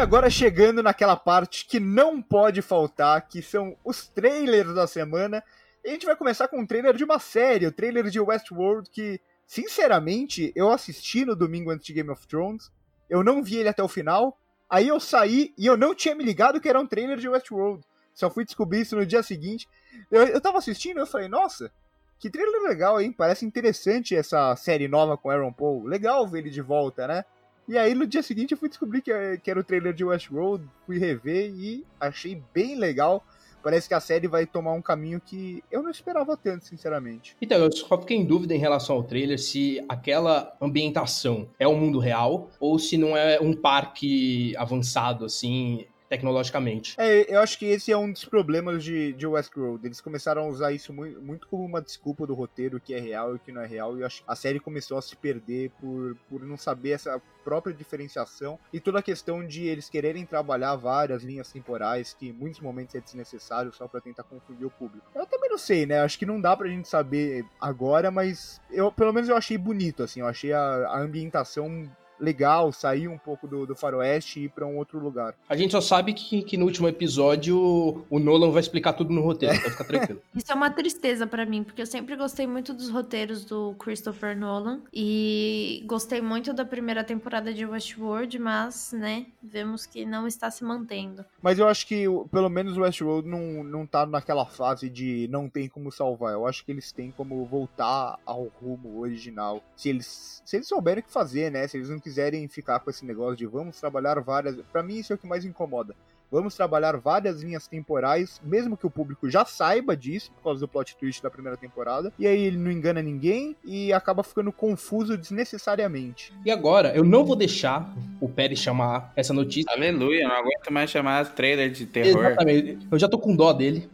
Agora 0.03 0.29
chegando 0.29 0.83
naquela 0.83 1.15
parte 1.15 1.65
que 1.65 1.79
não 1.79 2.21
pode 2.21 2.61
faltar, 2.61 3.25
que 3.25 3.41
são 3.41 3.77
os 3.85 4.05
trailers 4.05 4.75
da 4.75 4.85
semana. 4.85 5.41
E 5.83 5.87
a 5.87 5.91
gente 5.93 6.05
vai 6.05 6.15
começar 6.15 6.49
com 6.49 6.59
um 6.59 6.65
trailer 6.65 6.93
de 6.93 7.05
uma 7.05 7.19
série, 7.19 7.65
o 7.65 7.71
trailer 7.71 8.09
de 8.09 8.19
Westworld, 8.19 8.89
que, 8.89 9.19
sinceramente, 9.47 10.51
eu 10.57 10.69
assisti 10.69 11.23
no 11.23 11.37
domingo 11.37 11.71
antes 11.71 11.85
de 11.85 11.93
Game 11.93 12.09
of 12.09 12.27
Thrones. 12.27 12.69
Eu 13.09 13.23
não 13.23 13.41
vi 13.41 13.57
ele 13.57 13.69
até 13.69 13.81
o 13.81 13.87
final. 13.87 14.37
Aí 14.69 14.89
eu 14.89 14.99
saí 14.99 15.53
e 15.57 15.65
eu 15.65 15.77
não 15.77 15.95
tinha 15.95 16.13
me 16.13 16.23
ligado 16.23 16.59
que 16.59 16.67
era 16.67 16.79
um 16.79 16.85
trailer 16.87 17.17
de 17.17 17.29
Westworld. 17.29 17.81
Só 18.13 18.29
fui 18.29 18.43
descobrir 18.43 18.81
isso 18.81 18.97
no 18.97 19.05
dia 19.05 19.23
seguinte. 19.23 19.69
Eu, 20.11 20.23
eu 20.27 20.41
tava 20.41 20.57
assistindo 20.57 20.97
e 20.97 20.99
eu 20.99 21.07
falei, 21.07 21.29
nossa, 21.29 21.71
que 22.19 22.29
trailer 22.29 22.61
legal, 22.63 22.99
hein? 22.99 23.13
Parece 23.13 23.45
interessante 23.45 24.13
essa 24.13 24.53
série 24.57 24.89
nova 24.89 25.17
com 25.17 25.29
Aaron 25.29 25.53
Paul. 25.53 25.85
Legal 25.85 26.27
ver 26.27 26.39
ele 26.39 26.49
de 26.49 26.61
volta, 26.61 27.07
né? 27.07 27.23
E 27.67 27.77
aí 27.77 27.95
no 27.95 28.05
dia 28.05 28.21
seguinte 28.21 28.51
eu 28.51 28.57
fui 28.57 28.69
descobrir 28.69 29.01
que, 29.01 29.11
que 29.43 29.49
era 29.49 29.59
o 29.59 29.63
trailer 29.63 29.93
de 29.93 30.03
Westworld, 30.03 30.65
fui 30.85 30.97
rever 30.97 31.51
e 31.55 31.85
achei 31.99 32.41
bem 32.53 32.75
legal. 32.75 33.23
Parece 33.63 33.87
que 33.87 33.93
a 33.93 33.99
série 34.01 34.27
vai 34.27 34.45
tomar 34.45 34.73
um 34.73 34.81
caminho 34.81 35.21
que 35.21 35.63
eu 35.71 35.81
não 35.81 35.89
esperava 35.89 36.35
tanto, 36.35 36.65
sinceramente. 36.65 37.37
Então, 37.41 37.57
eu 37.57 37.71
só 37.71 37.97
fiquei 37.97 38.17
em 38.17 38.25
dúvida 38.25 38.53
em 38.53 38.57
relação 38.59 38.97
ao 38.97 39.03
trailer 39.03 39.39
se 39.39 39.81
aquela 39.87 40.53
ambientação 40.61 41.47
é 41.57 41.65
o 41.65 41.73
mundo 41.73 41.97
real 41.97 42.49
ou 42.59 42.77
se 42.77 42.97
não 42.97 43.15
é 43.15 43.39
um 43.39 43.53
parque 43.53 44.53
avançado, 44.57 45.23
assim, 45.23 45.85
tecnologicamente. 46.13 46.95
É, 46.99 47.33
eu 47.33 47.39
acho 47.39 47.57
que 47.57 47.65
esse 47.65 47.91
é 47.91 47.97
um 47.97 48.11
dos 48.11 48.23
problemas 48.23 48.83
de, 48.83 49.13
de 49.13 49.25
Westworld. 49.25 49.83
Eles 49.85 49.99
começaram 49.99 50.43
a 50.43 50.47
usar 50.47 50.71
isso 50.71 50.93
muito, 50.93 51.19
muito 51.19 51.47
como 51.47 51.65
uma 51.65 51.81
desculpa 51.81 52.27
do 52.27 52.35
roteiro, 52.35 52.79
que 52.79 52.93
é 52.93 52.99
real 52.99 53.35
e 53.35 53.39
que 53.39 53.51
não 53.51 53.61
é 53.61 53.65
real, 53.65 53.97
e 53.97 54.03
acho 54.03 54.19
que 54.19 54.23
a 54.27 54.35
série 54.35 54.59
começou 54.59 54.97
a 54.97 55.01
se 55.01 55.15
perder 55.15 55.71
por, 55.81 56.15
por 56.29 56.43
não 56.45 56.55
saber 56.55 56.91
essa 56.91 57.19
própria 57.43 57.73
diferenciação 57.73 58.57
e 58.71 58.79
toda 58.79 58.99
a 58.99 59.01
questão 59.01 59.45
de 59.45 59.65
eles 59.65 59.89
quererem 59.89 60.25
trabalhar 60.25 60.75
várias 60.75 61.23
linhas 61.23 61.51
temporais, 61.51 62.15
que 62.17 62.29
em 62.29 62.31
muitos 62.31 62.61
momentos 62.61 62.95
é 62.95 63.01
desnecessário 63.01 63.73
só 63.73 63.87
para 63.87 63.99
tentar 63.99 64.23
confundir 64.23 64.65
o 64.65 64.71
público. 64.71 65.05
Eu 65.15 65.25
também 65.25 65.49
não 65.49 65.57
sei, 65.57 65.85
né? 65.85 65.99
Acho 65.99 66.17
que 66.17 66.25
não 66.25 66.39
dá 66.39 66.55
pra 66.55 66.69
gente 66.69 66.87
saber 66.87 67.43
agora, 67.59 68.11
mas 68.11 68.61
eu 68.71 68.91
pelo 68.91 69.11
menos 69.11 69.29
eu 69.29 69.35
achei 69.35 69.57
bonito, 69.57 70.03
assim, 70.03 70.19
eu 70.19 70.27
achei 70.27 70.53
a, 70.53 70.61
a 70.61 70.99
ambientação 70.99 71.89
legal 72.23 72.71
sair 72.71 73.07
um 73.07 73.17
pouco 73.17 73.47
do, 73.47 73.65
do 73.65 73.75
faroeste 73.75 74.39
e 74.39 74.43
ir 74.45 74.49
para 74.49 74.65
um 74.65 74.77
outro 74.77 74.99
lugar. 74.99 75.35
A 75.49 75.55
gente 75.55 75.71
só 75.71 75.81
sabe 75.81 76.13
que, 76.13 76.41
que 76.43 76.55
no 76.55 76.65
último 76.65 76.87
episódio 76.87 78.05
o 78.09 78.19
Nolan 78.19 78.51
vai 78.51 78.61
explicar 78.61 78.93
tudo 78.93 79.13
no 79.13 79.21
roteiro, 79.21 79.55
então 79.55 79.71
fica 79.71 79.83
tranquilo. 79.83 80.21
Isso 80.33 80.51
é 80.51 80.55
uma 80.55 80.69
tristeza 80.71 81.27
para 81.27 81.45
mim, 81.45 81.63
porque 81.63 81.81
eu 81.81 81.85
sempre 81.85 82.15
gostei 82.15 82.47
muito 82.47 82.73
dos 82.73 82.89
roteiros 82.89 83.43
do 83.43 83.75
Christopher 83.75 84.37
Nolan 84.37 84.81
e 84.93 85.83
gostei 85.85 86.21
muito 86.21 86.53
da 86.53 86.63
primeira 86.63 87.03
temporada 87.03 87.53
de 87.53 87.65
Westworld, 87.65 88.39
mas, 88.39 88.93
né, 88.93 89.25
vemos 89.41 89.85
que 89.85 90.05
não 90.05 90.25
está 90.25 90.49
se 90.49 90.63
mantendo. 90.63 91.25
Mas 91.41 91.59
eu 91.59 91.67
acho 91.67 91.85
que 91.85 92.05
pelo 92.31 92.49
menos 92.49 92.77
Westworld 92.77 93.27
não, 93.27 93.63
não 93.63 93.85
tá 93.85 94.05
naquela 94.05 94.45
fase 94.45 94.89
de 94.89 95.27
não 95.29 95.49
tem 95.49 95.67
como 95.67 95.91
salvar. 95.91 96.33
Eu 96.33 96.47
acho 96.47 96.63
que 96.63 96.71
eles 96.71 96.91
têm 96.91 97.11
como 97.11 97.45
voltar 97.45 98.17
ao 98.25 98.45
rumo 98.61 98.99
original. 98.99 99.61
Se 99.75 99.89
eles, 99.89 100.41
se 100.45 100.57
eles 100.57 100.67
souberem 100.67 101.01
o 101.01 101.05
que 101.05 101.11
fazer, 101.11 101.51
né? 101.51 101.67
Se 101.67 101.77
eles 101.77 101.89
não 101.89 101.99
quiserem 101.99 102.12
quiserem 102.13 102.47
ficar 102.47 102.79
com 102.79 102.91
esse 102.91 103.03
negócio 103.03 103.35
de 103.35 103.47
vamos 103.47 103.79
trabalhar 103.79 104.19
várias. 104.21 104.55
para 104.71 104.83
mim, 104.83 104.97
isso 104.97 105.11
é 105.11 105.15
o 105.15 105.19
que 105.19 105.25
mais 105.25 105.43
incomoda. 105.43 105.95
Vamos 106.31 106.55
trabalhar 106.55 106.97
várias 106.97 107.41
linhas 107.41 107.67
temporais, 107.67 108.41
mesmo 108.43 108.75
que 108.75 108.87
o 108.87 108.89
público 108.89 109.29
já 109.29 109.45
saiba 109.45 109.95
disso, 109.95 110.31
por 110.31 110.43
causa 110.43 110.59
do 110.59 110.67
plot 110.67 110.95
twist 110.95 111.21
da 111.21 111.29
primeira 111.29 111.57
temporada. 111.57 112.11
E 112.17 112.25
aí 112.25 112.43
ele 112.43 112.57
não 112.57 112.71
engana 112.71 113.01
ninguém 113.01 113.55
e 113.63 113.93
acaba 113.93 114.23
ficando 114.23 114.51
confuso 114.51 115.15
desnecessariamente. 115.15 116.33
E 116.43 116.51
agora, 116.51 116.95
eu 116.95 117.03
não 117.03 117.23
vou 117.23 117.35
deixar 117.35 117.91
o 118.19 118.27
Pérez 118.27 118.59
chamar 118.59 119.11
essa 119.15 119.33
notícia. 119.33 119.71
Aleluia, 119.71 120.27
não 120.27 120.35
aguento 120.35 120.71
mais 120.71 120.89
chamar 120.89 121.33
trailer 121.33 121.71
de 121.71 121.85
terror. 121.85 122.25
Exatamente. 122.25 122.87
Eu 122.91 122.97
já 122.97 123.07
tô 123.07 123.19
com 123.19 123.35
dó 123.35 123.53
dele 123.53 123.89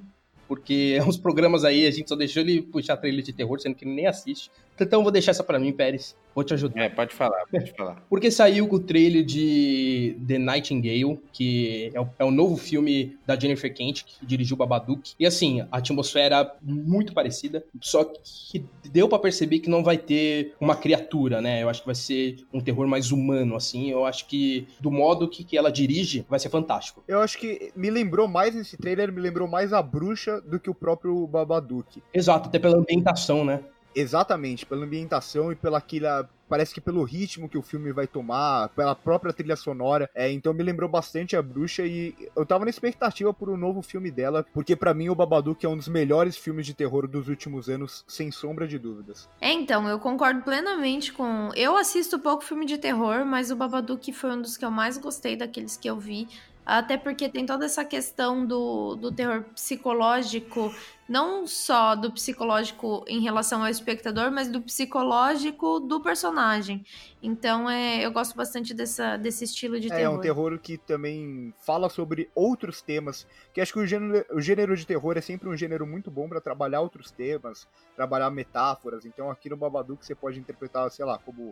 porque 0.49 0.99
uns 1.07 1.15
programas 1.15 1.63
aí 1.63 1.85
a 1.85 1.91
gente 1.91 2.09
só 2.09 2.15
deixou 2.15 2.41
ele 2.41 2.63
puxar 2.63 2.97
trailer 2.97 3.23
de 3.23 3.31
terror, 3.31 3.59
sendo 3.59 3.75
que 3.75 3.85
ele 3.85 3.93
nem 3.93 4.07
assiste. 4.07 4.49
Então 4.83 5.03
vou 5.03 5.11
deixar 5.11 5.31
essa 5.31 5.43
para 5.43 5.59
mim, 5.59 5.71
Pérez. 5.71 6.15
Vou 6.33 6.43
te 6.43 6.53
ajudar. 6.53 6.81
É, 6.81 6.89
pode 6.89 7.13
falar, 7.13 7.43
pode 7.51 7.71
falar. 7.73 8.03
Porque 8.09 8.31
saiu 8.31 8.67
o 8.71 8.79
trailer 8.79 9.23
de 9.23 10.15
The 10.25 10.37
Nightingale, 10.37 11.19
que 11.33 11.91
é 11.93 11.99
o, 11.99 12.07
é 12.19 12.23
o 12.23 12.31
novo 12.31 12.55
filme 12.55 13.17
da 13.25 13.37
Jennifer 13.37 13.73
Kent, 13.73 14.03
que 14.05 14.25
dirigiu 14.25 14.55
Babadook. 14.55 15.13
E 15.19 15.25
assim, 15.25 15.61
a 15.61 15.77
atmosfera 15.77 16.55
muito 16.61 17.13
parecida, 17.13 17.63
só 17.81 18.03
que 18.03 18.63
deu 18.91 19.09
para 19.09 19.19
perceber 19.19 19.59
que 19.59 19.69
não 19.69 19.83
vai 19.83 19.97
ter 19.97 20.53
uma 20.59 20.75
criatura, 20.75 21.41
né? 21.41 21.63
Eu 21.63 21.69
acho 21.69 21.81
que 21.81 21.87
vai 21.87 21.95
ser 21.95 22.37
um 22.53 22.61
terror 22.61 22.87
mais 22.87 23.11
humano, 23.11 23.55
assim. 23.55 23.89
Eu 23.89 24.05
acho 24.05 24.27
que 24.27 24.67
do 24.79 24.91
modo 24.91 25.27
que, 25.27 25.43
que 25.43 25.57
ela 25.57 25.71
dirige, 25.71 26.25
vai 26.29 26.39
ser 26.39 26.49
fantástico. 26.49 27.03
Eu 27.07 27.19
acho 27.19 27.37
que 27.37 27.71
me 27.75 27.89
lembrou 27.89 28.27
mais 28.27 28.55
nesse 28.55 28.77
trailer, 28.77 29.11
me 29.11 29.19
lembrou 29.19 29.47
mais 29.47 29.73
a 29.73 29.81
bruxa 29.81 30.39
do 30.41 30.59
que 30.59 30.69
o 30.69 30.75
próprio 30.75 31.27
Babadook. 31.27 32.01
Exato, 32.13 32.49
até 32.49 32.59
pela 32.59 32.77
ambientação, 32.77 33.43
né? 33.43 33.61
Exatamente, 33.99 34.65
pela 34.65 34.85
ambientação 34.85 35.51
e 35.51 35.55
pela 35.55 35.79
aquela. 35.79 36.29
Parece 36.47 36.73
que 36.73 36.81
pelo 36.81 37.03
ritmo 37.03 37.47
que 37.47 37.59
o 37.59 37.61
filme 37.61 37.91
vai 37.91 38.07
tomar, 38.07 38.69
pela 38.69 38.95
própria 38.95 39.31
trilha 39.31 39.55
sonora. 39.55 40.09
É, 40.15 40.31
então 40.31 40.51
me 40.51 40.63
lembrou 40.63 40.89
bastante 40.89 41.35
a 41.35 41.43
bruxa 41.43 41.85
e 41.85 42.15
eu 42.35 42.43
tava 42.43 42.65
na 42.65 42.71
expectativa 42.71 43.31
por 43.31 43.51
um 43.51 43.57
novo 43.57 43.83
filme 43.83 44.09
dela, 44.09 44.43
porque 44.51 44.75
para 44.75 44.93
mim 44.93 45.09
o 45.09 45.15
Babadook 45.15 45.63
é 45.63 45.69
um 45.69 45.77
dos 45.77 45.87
melhores 45.87 46.35
filmes 46.37 46.65
de 46.65 46.73
terror 46.73 47.07
dos 47.07 47.27
últimos 47.27 47.69
anos, 47.69 48.03
sem 48.07 48.31
sombra 48.31 48.67
de 48.67 48.79
dúvidas. 48.79 49.29
É, 49.39 49.51
então, 49.51 49.87
eu 49.87 49.99
concordo 49.99 50.41
plenamente 50.41 51.13
com. 51.13 51.51
Eu 51.55 51.77
assisto 51.77 52.17
pouco 52.17 52.43
filme 52.43 52.65
de 52.65 52.79
terror, 52.79 53.23
mas 53.25 53.51
o 53.51 53.55
Babadook 53.55 54.11
foi 54.11 54.31
um 54.31 54.41
dos 54.41 54.57
que 54.57 54.65
eu 54.65 54.71
mais 54.71 54.97
gostei 54.97 55.35
daqueles 55.35 55.77
que 55.77 55.87
eu 55.87 55.99
vi. 55.99 56.27
Até 56.69 56.97
porque 56.97 57.27
tem 57.27 57.47
toda 57.47 57.65
essa 57.65 57.83
questão 57.83 58.45
do, 58.45 58.95
do 58.95 59.11
terror 59.11 59.43
psicológico, 59.55 60.71
não 61.07 61.47
só 61.47 61.95
do 61.95 62.11
psicológico 62.11 63.03
em 63.07 63.21
relação 63.21 63.63
ao 63.63 63.69
espectador, 63.69 64.31
mas 64.31 64.51
do 64.51 64.61
psicológico 64.61 65.79
do 65.79 65.99
personagem. 65.99 66.85
Então, 67.23 67.67
é, 67.67 68.05
eu 68.05 68.11
gosto 68.11 68.37
bastante 68.37 68.71
dessa, 68.71 69.17
desse 69.17 69.45
estilo 69.45 69.79
de 69.79 69.87
é, 69.87 69.95
terror. 69.95 70.13
É 70.13 70.17
um 70.17 70.21
terror 70.21 70.59
que 70.59 70.77
também 70.77 71.51
fala 71.57 71.89
sobre 71.89 72.29
outros 72.35 72.83
temas, 72.83 73.25
que 73.51 73.59
acho 73.59 73.73
que 73.73 73.79
o 73.79 73.87
gênero, 73.87 74.23
o 74.31 74.39
gênero 74.39 74.77
de 74.77 74.85
terror 74.85 75.17
é 75.17 75.21
sempre 75.21 75.49
um 75.49 75.57
gênero 75.57 75.87
muito 75.87 76.11
bom 76.11 76.29
para 76.29 76.39
trabalhar 76.39 76.81
outros 76.81 77.09
temas, 77.09 77.67
trabalhar 77.95 78.29
metáforas. 78.29 79.07
Então, 79.07 79.31
aqui 79.31 79.49
no 79.49 79.57
Babadook 79.57 80.05
você 80.05 80.13
pode 80.13 80.39
interpretar, 80.39 80.91
sei 80.91 81.03
lá, 81.03 81.17
como 81.17 81.51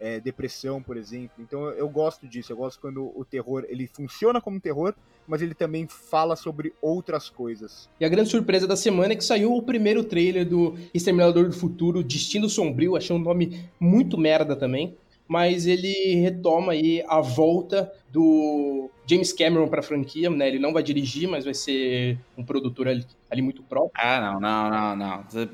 é, 0.00 0.20
depressão, 0.20 0.82
por 0.82 0.96
exemplo. 0.96 1.36
Então 1.38 1.70
eu 1.70 1.88
gosto 1.88 2.26
disso, 2.26 2.52
eu 2.52 2.56
gosto 2.56 2.80
quando 2.80 3.12
o 3.14 3.24
terror 3.24 3.64
ele 3.68 3.86
funciona 3.86 4.40
como 4.40 4.60
terror, 4.60 4.94
mas 5.26 5.42
ele 5.42 5.54
também 5.54 5.86
fala 5.86 6.36
sobre 6.36 6.72
outras 6.80 7.28
coisas. 7.28 7.88
E 8.00 8.04
a 8.04 8.08
grande 8.08 8.30
surpresa 8.30 8.66
da 8.66 8.76
semana 8.76 9.12
é 9.12 9.16
que 9.16 9.24
saiu 9.24 9.54
o 9.54 9.62
primeiro 9.62 10.04
trailer 10.04 10.48
do 10.48 10.74
Exterminador 10.94 11.46
do 11.46 11.54
Futuro, 11.54 12.02
Destino 12.02 12.48
Sombrio, 12.48 12.96
achei 12.96 13.14
um 13.14 13.18
nome 13.18 13.68
muito 13.78 14.16
merda 14.16 14.56
também, 14.56 14.96
mas 15.26 15.66
ele 15.66 16.14
retoma 16.16 16.72
aí 16.72 17.04
a 17.06 17.20
volta 17.20 17.92
do 18.10 18.90
James 19.08 19.32
Cameron 19.32 19.68
para 19.68 19.80
a 19.80 19.82
franquia, 19.82 20.28
né? 20.28 20.48
Ele 20.48 20.58
não 20.58 20.72
vai 20.72 20.82
dirigir, 20.82 21.28
mas 21.28 21.44
vai 21.44 21.54
ser 21.54 22.18
um 22.36 22.44
produtor 22.44 22.88
ali, 22.88 23.06
ali 23.30 23.40
muito 23.40 23.62
próprio. 23.62 23.92
Ah, 23.94 24.20
não, 24.20 24.40
não, 24.40 24.70
não, 24.70 24.96
não. 24.96 25.48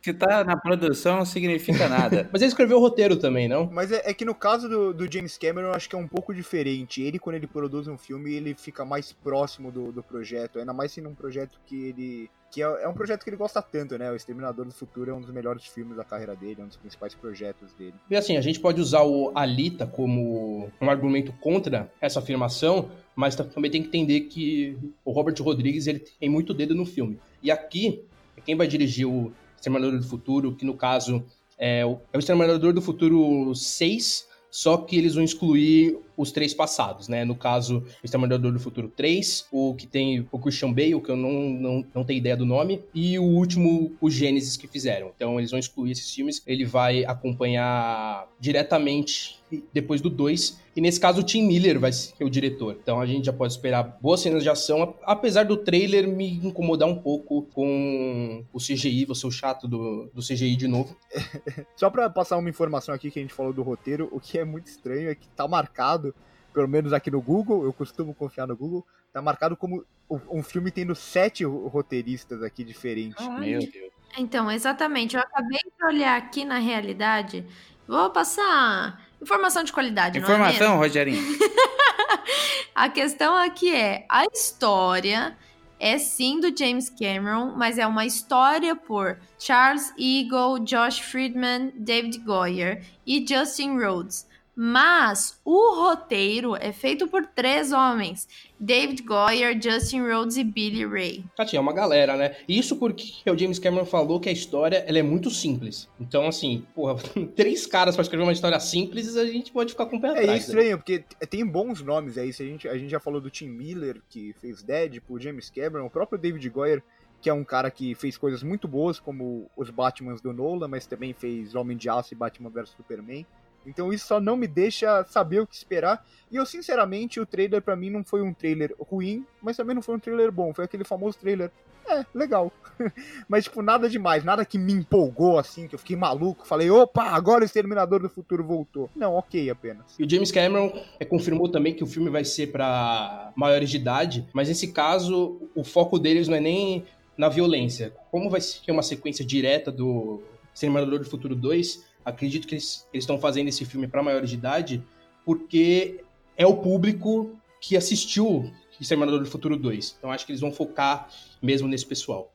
Que 0.00 0.12
tá 0.12 0.42
na 0.42 0.56
produção 0.56 1.18
não 1.18 1.24
significa 1.24 1.88
nada. 1.88 2.28
mas 2.32 2.42
ele 2.42 2.48
escreveu 2.48 2.78
o 2.78 2.80
roteiro 2.80 3.16
também, 3.16 3.48
não? 3.48 3.70
Mas 3.70 3.92
é, 3.92 4.02
é 4.04 4.12
que 4.12 4.24
no 4.24 4.34
caso 4.34 4.68
do, 4.68 4.92
do, 4.92 5.10
James 5.10 5.38
Cameron, 5.38 5.68
eu 5.68 5.74
acho 5.74 5.88
que 5.88 5.94
é 5.94 5.98
um 5.98 6.08
pouco 6.08 6.34
diferente. 6.34 7.00
Ele, 7.00 7.18
quando 7.20 7.36
ele 7.36 7.46
produz 7.46 7.86
um 7.86 7.96
filme, 7.96 8.34
ele 8.34 8.54
fica 8.54 8.84
mais 8.84 9.12
próximo 9.12 9.70
do, 9.70 9.92
do 9.92 10.02
projeto, 10.02 10.58
ainda 10.58 10.72
mais 10.72 10.90
sendo 10.90 11.08
um 11.08 11.14
projeto 11.14 11.60
que 11.64 11.76
ele 11.88 12.30
que 12.52 12.62
é, 12.62 12.66
é, 12.66 12.86
um 12.86 12.92
projeto 12.92 13.24
que 13.24 13.30
ele 13.30 13.36
gosta 13.36 13.62
tanto, 13.62 13.96
né? 13.96 14.12
O 14.12 14.14
Exterminador 14.14 14.66
do 14.66 14.72
Futuro 14.72 15.10
é 15.10 15.14
um 15.14 15.20
dos 15.22 15.30
melhores 15.30 15.64
filmes 15.64 15.96
da 15.96 16.04
carreira 16.04 16.36
dele, 16.36 16.60
é 16.60 16.62
um 16.64 16.68
dos 16.68 16.76
principais 16.76 17.14
projetos 17.14 17.72
dele. 17.72 17.94
E 18.10 18.14
assim, 18.14 18.36
a 18.36 18.42
gente 18.42 18.60
pode 18.60 18.78
usar 18.78 19.02
o 19.02 19.32
Alita 19.34 19.86
como 19.86 20.70
um 20.78 20.90
argumento 20.90 21.32
contra 21.40 21.90
essa 21.98 22.18
afirmação, 22.18 22.90
mas 23.16 23.34
também 23.34 23.70
tem 23.70 23.82
que 23.82 23.88
entender 23.88 24.20
que 24.22 24.76
o 25.02 25.12
Robert 25.12 25.34
Rodrigues 25.40 25.86
ele 25.86 26.00
tem 26.00 26.28
muito 26.28 26.52
dedo 26.52 26.74
no 26.74 26.84
filme. 26.84 27.18
E 27.42 27.50
aqui, 27.50 28.04
quem 28.44 28.54
vai 28.54 28.66
dirigir 28.66 29.08
o 29.08 29.32
Exterminador 29.56 29.98
do 29.98 30.06
Futuro, 30.06 30.54
que 30.54 30.66
no 30.66 30.74
caso 30.74 31.24
é 31.58 31.86
o, 31.86 31.98
é 32.12 32.18
o 32.18 32.20
Exterminador 32.20 32.74
do 32.74 32.82
Futuro 32.82 33.54
6, 33.54 34.28
só 34.50 34.76
que 34.76 34.98
eles 34.98 35.14
vão 35.14 35.24
excluir 35.24 35.98
os 36.16 36.32
três 36.32 36.54
passados, 36.54 37.08
né? 37.08 37.24
No 37.24 37.34
caso, 37.34 37.78
o 37.78 38.04
Exterminador 38.04 38.52
do 38.52 38.60
Futuro 38.60 38.88
3, 38.88 39.46
o 39.50 39.74
que 39.74 39.86
tem 39.86 40.26
o 40.30 40.38
Christian 40.38 40.72
Bale, 40.72 41.00
que 41.00 41.10
eu 41.10 41.16
não, 41.16 41.32
não, 41.32 41.86
não 41.94 42.04
tenho 42.04 42.18
ideia 42.18 42.36
do 42.36 42.46
nome, 42.46 42.82
e 42.94 43.18
o 43.18 43.24
último, 43.24 43.92
o 44.00 44.10
Gênesis 44.10 44.56
que 44.56 44.66
fizeram. 44.66 45.10
Então 45.14 45.38
eles 45.38 45.50
vão 45.50 45.58
excluir 45.60 45.92
esses 45.92 46.12
filmes, 46.12 46.42
ele 46.46 46.64
vai 46.64 47.04
acompanhar 47.04 48.26
diretamente 48.38 49.42
depois 49.72 50.00
do 50.00 50.08
2. 50.08 50.60
E 50.74 50.80
nesse 50.80 50.98
caso 50.98 51.20
o 51.20 51.22
Tim 51.22 51.42
Miller 51.42 51.78
vai 51.78 51.92
ser 51.92 52.24
o 52.24 52.30
diretor. 52.30 52.78
Então 52.80 53.00
a 53.00 53.06
gente 53.06 53.26
já 53.26 53.32
pode 53.32 53.52
esperar 53.52 53.98
boas 54.00 54.20
cenas 54.20 54.42
de 54.42 54.48
ação, 54.48 54.94
apesar 55.02 55.44
do 55.44 55.56
trailer 55.56 56.08
me 56.08 56.38
incomodar 56.42 56.88
um 56.88 56.96
pouco 56.96 57.42
com 57.52 58.42
o 58.52 58.58
CGI, 58.58 59.04
você 59.04 59.26
o 59.26 59.30
chato 59.30 59.68
do, 59.68 60.10
do 60.14 60.22
CGI 60.22 60.56
de 60.56 60.66
novo. 60.66 60.96
Só 61.76 61.90
para 61.90 62.08
passar 62.08 62.38
uma 62.38 62.48
informação 62.48 62.94
aqui 62.94 63.10
que 63.10 63.18
a 63.18 63.22
gente 63.22 63.34
falou 63.34 63.52
do 63.52 63.62
roteiro, 63.62 64.08
o 64.10 64.18
que 64.18 64.38
é 64.38 64.44
muito 64.44 64.66
estranho 64.66 65.10
é 65.10 65.14
que 65.14 65.28
tá 65.28 65.46
marcado, 65.46 66.11
pelo 66.52 66.68
menos 66.68 66.92
aqui 66.92 67.10
no 67.10 67.20
Google, 67.20 67.64
eu 67.64 67.72
costumo 67.72 68.14
confiar 68.14 68.46
no 68.46 68.56
Google, 68.56 68.86
tá 69.12 69.22
marcado 69.22 69.56
como 69.56 69.84
um 70.30 70.42
filme 70.42 70.70
tendo 70.70 70.94
sete 70.94 71.44
roteiristas 71.44 72.42
aqui 72.42 72.62
diferentes. 72.64 73.26
Ai. 73.26 73.40
Meu 73.40 73.60
Deus. 73.60 73.92
Então, 74.18 74.50
exatamente. 74.50 75.16
Eu 75.16 75.22
acabei 75.22 75.58
de 75.58 75.84
olhar 75.86 76.16
aqui 76.16 76.44
na 76.44 76.58
realidade. 76.58 77.46
Vou 77.88 78.10
passar 78.10 79.00
Informação 79.22 79.62
de 79.62 79.72
qualidade, 79.72 80.18
Informação, 80.18 80.74
não 80.74 80.74
é 80.82 80.86
Rogerinho. 80.88 81.22
a 82.74 82.88
questão 82.88 83.36
aqui 83.36 83.72
é, 83.72 84.04
a 84.08 84.24
história 84.24 85.38
é 85.78 85.96
sim 85.96 86.40
do 86.40 86.56
James 86.56 86.90
Cameron, 86.90 87.54
mas 87.56 87.78
é 87.78 87.86
uma 87.86 88.04
história 88.04 88.74
por 88.74 89.16
Charles 89.38 89.94
Eagle, 89.96 90.58
Josh 90.64 90.98
Friedman, 90.98 91.72
David 91.76 92.18
Goyer 92.18 92.84
e 93.06 93.24
Justin 93.24 93.78
Rhodes. 93.78 94.26
Mas 94.54 95.40
o 95.44 95.74
roteiro 95.74 96.54
é 96.54 96.72
feito 96.72 97.08
por 97.08 97.26
três 97.26 97.72
homens: 97.72 98.28
David 98.60 99.02
Goyer, 99.02 99.58
Justin 99.60 100.02
Rhodes 100.02 100.36
e 100.36 100.44
Billy 100.44 100.84
Ray. 100.84 101.24
Tati, 101.34 101.56
é 101.56 101.60
uma 101.60 101.72
galera, 101.72 102.16
né? 102.16 102.36
Isso 102.46 102.76
porque 102.76 103.28
o 103.30 103.36
James 103.36 103.58
Cameron 103.58 103.86
falou 103.86 104.20
que 104.20 104.28
a 104.28 104.32
história 104.32 104.84
ela 104.86 104.98
é 104.98 105.02
muito 105.02 105.30
simples. 105.30 105.88
Então, 105.98 106.26
assim, 106.26 106.66
porra, 106.74 106.96
três 107.34 107.66
caras 107.66 107.96
para 107.96 108.02
escrever 108.02 108.24
uma 108.24 108.32
história 108.32 108.60
simples, 108.60 109.16
a 109.16 109.24
gente 109.24 109.50
pode 109.50 109.72
ficar 109.72 109.86
com 109.86 109.96
o 109.96 110.00
pé 110.00 110.10
atrás. 110.10 110.28
É 110.28 110.36
estranho, 110.36 110.70
né? 110.72 110.76
porque 110.76 111.04
tem 111.30 111.46
bons 111.46 111.80
nomes 111.80 112.18
aí. 112.18 112.28
A 112.28 112.32
gente, 112.32 112.68
a 112.68 112.76
gente 112.76 112.90
já 112.90 113.00
falou 113.00 113.20
do 113.20 113.30
Tim 113.30 113.48
Miller, 113.48 114.02
que 114.10 114.34
fez 114.34 114.62
Deadpool, 114.62 115.18
James 115.18 115.48
Cameron, 115.48 115.86
o 115.86 115.90
próprio 115.90 116.18
David 116.18 116.46
Goyer 116.50 116.82
que 117.22 117.30
é 117.30 117.32
um 117.32 117.44
cara 117.44 117.70
que 117.70 117.94
fez 117.94 118.18
coisas 118.18 118.42
muito 118.42 118.66
boas, 118.66 118.98
como 118.98 119.48
os 119.56 119.70
Batmans 119.70 120.20
do 120.20 120.32
Nolan, 120.32 120.66
mas 120.66 120.88
também 120.88 121.14
fez 121.14 121.54
Homem 121.54 121.76
de 121.76 121.88
Aço 121.88 122.12
e 122.12 122.16
Batman 122.16 122.50
vs 122.50 122.70
Superman. 122.70 123.24
Então 123.66 123.92
isso 123.92 124.06
só 124.06 124.20
não 124.20 124.36
me 124.36 124.46
deixa 124.46 125.04
saber 125.04 125.40
o 125.40 125.46
que 125.46 125.54
esperar. 125.54 126.04
E 126.30 126.36
eu, 126.36 126.46
sinceramente, 126.46 127.20
o 127.20 127.26
trailer 127.26 127.60
para 127.62 127.76
mim 127.76 127.90
não 127.90 128.02
foi 128.02 128.22
um 128.22 128.32
trailer 128.32 128.74
ruim, 128.78 129.24
mas 129.40 129.56
também 129.56 129.74
não 129.74 129.82
foi 129.82 129.96
um 129.96 129.98
trailer 129.98 130.32
bom. 130.32 130.52
Foi 130.54 130.64
aquele 130.64 130.84
famoso 130.84 131.18
trailer. 131.18 131.50
É, 131.88 132.06
legal. 132.14 132.52
mas, 133.28 133.44
tipo, 133.44 133.60
nada 133.60 133.88
demais, 133.88 134.24
nada 134.24 134.44
que 134.44 134.56
me 134.56 134.72
empolgou 134.72 135.38
assim, 135.38 135.66
que 135.66 135.74
eu 135.74 135.78
fiquei 135.78 135.96
maluco. 135.96 136.46
Falei, 136.46 136.70
opa, 136.70 137.02
agora 137.02 137.42
o 137.42 137.44
Exterminador 137.44 138.00
do 138.00 138.08
Futuro 138.08 138.44
voltou. 138.44 138.88
Não, 138.94 139.14
ok 139.14 139.50
apenas. 139.50 139.98
E 139.98 140.04
o 140.04 140.08
James 140.08 140.30
Cameron 140.30 140.72
é, 140.98 141.04
confirmou 141.04 141.48
também 141.48 141.74
que 141.74 141.84
o 141.84 141.86
filme 141.86 142.08
vai 142.08 142.24
ser 142.24 142.52
para 142.52 143.32
maiores 143.36 143.70
de 143.70 143.76
idade, 143.76 144.26
mas 144.32 144.48
nesse 144.48 144.72
caso, 144.72 145.40
o 145.54 145.64
foco 145.64 145.98
deles 145.98 146.28
não 146.28 146.36
é 146.36 146.40
nem 146.40 146.84
na 147.16 147.28
violência. 147.28 147.92
Como 148.10 148.30
vai 148.30 148.40
ser 148.40 148.70
uma 148.70 148.82
sequência 148.82 149.24
direta 149.24 149.70
do 149.70 150.22
Exterminador 150.54 150.98
do 150.98 151.04
Futuro 151.04 151.34
2, 151.34 151.91
acredito 152.04 152.46
que 152.46 152.54
eles 152.54 152.86
estão 152.92 153.18
fazendo 153.18 153.48
esse 153.48 153.64
filme 153.64 153.86
para 153.86 154.02
maiores 154.02 154.30
de 154.30 154.36
idade 154.36 154.82
porque 155.24 156.02
é 156.36 156.46
o 156.46 156.56
público 156.56 157.38
que 157.60 157.76
assistiu 157.76 158.52
Exterminador 158.82 159.20
do 159.20 159.26
Futuro 159.26 159.56
2. 159.56 159.96
Então 159.98 160.10
acho 160.10 160.26
que 160.26 160.32
eles 160.32 160.40
vão 160.40 160.50
focar 160.50 161.08
mesmo 161.40 161.68
nesse 161.68 161.86
pessoal. 161.86 162.32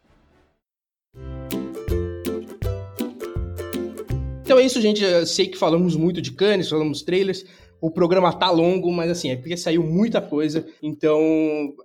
Então 4.43 4.57
é 4.57 4.65
isso, 4.65 4.79
gente. 4.79 5.03
Eu 5.03 5.25
sei 5.25 5.47
que 5.47 5.57
falamos 5.57 5.95
muito 5.95 6.21
de 6.21 6.31
Cannes, 6.31 6.69
falamos 6.69 7.01
trailers. 7.01 7.45
O 7.79 7.91
programa 7.91 8.33
tá 8.33 8.49
longo, 8.49 8.91
mas 8.91 9.11
assim, 9.11 9.29
é 9.29 9.35
porque 9.35 9.55
saiu 9.55 9.83
muita 9.83 10.19
coisa. 10.19 10.65
Então, 10.81 11.19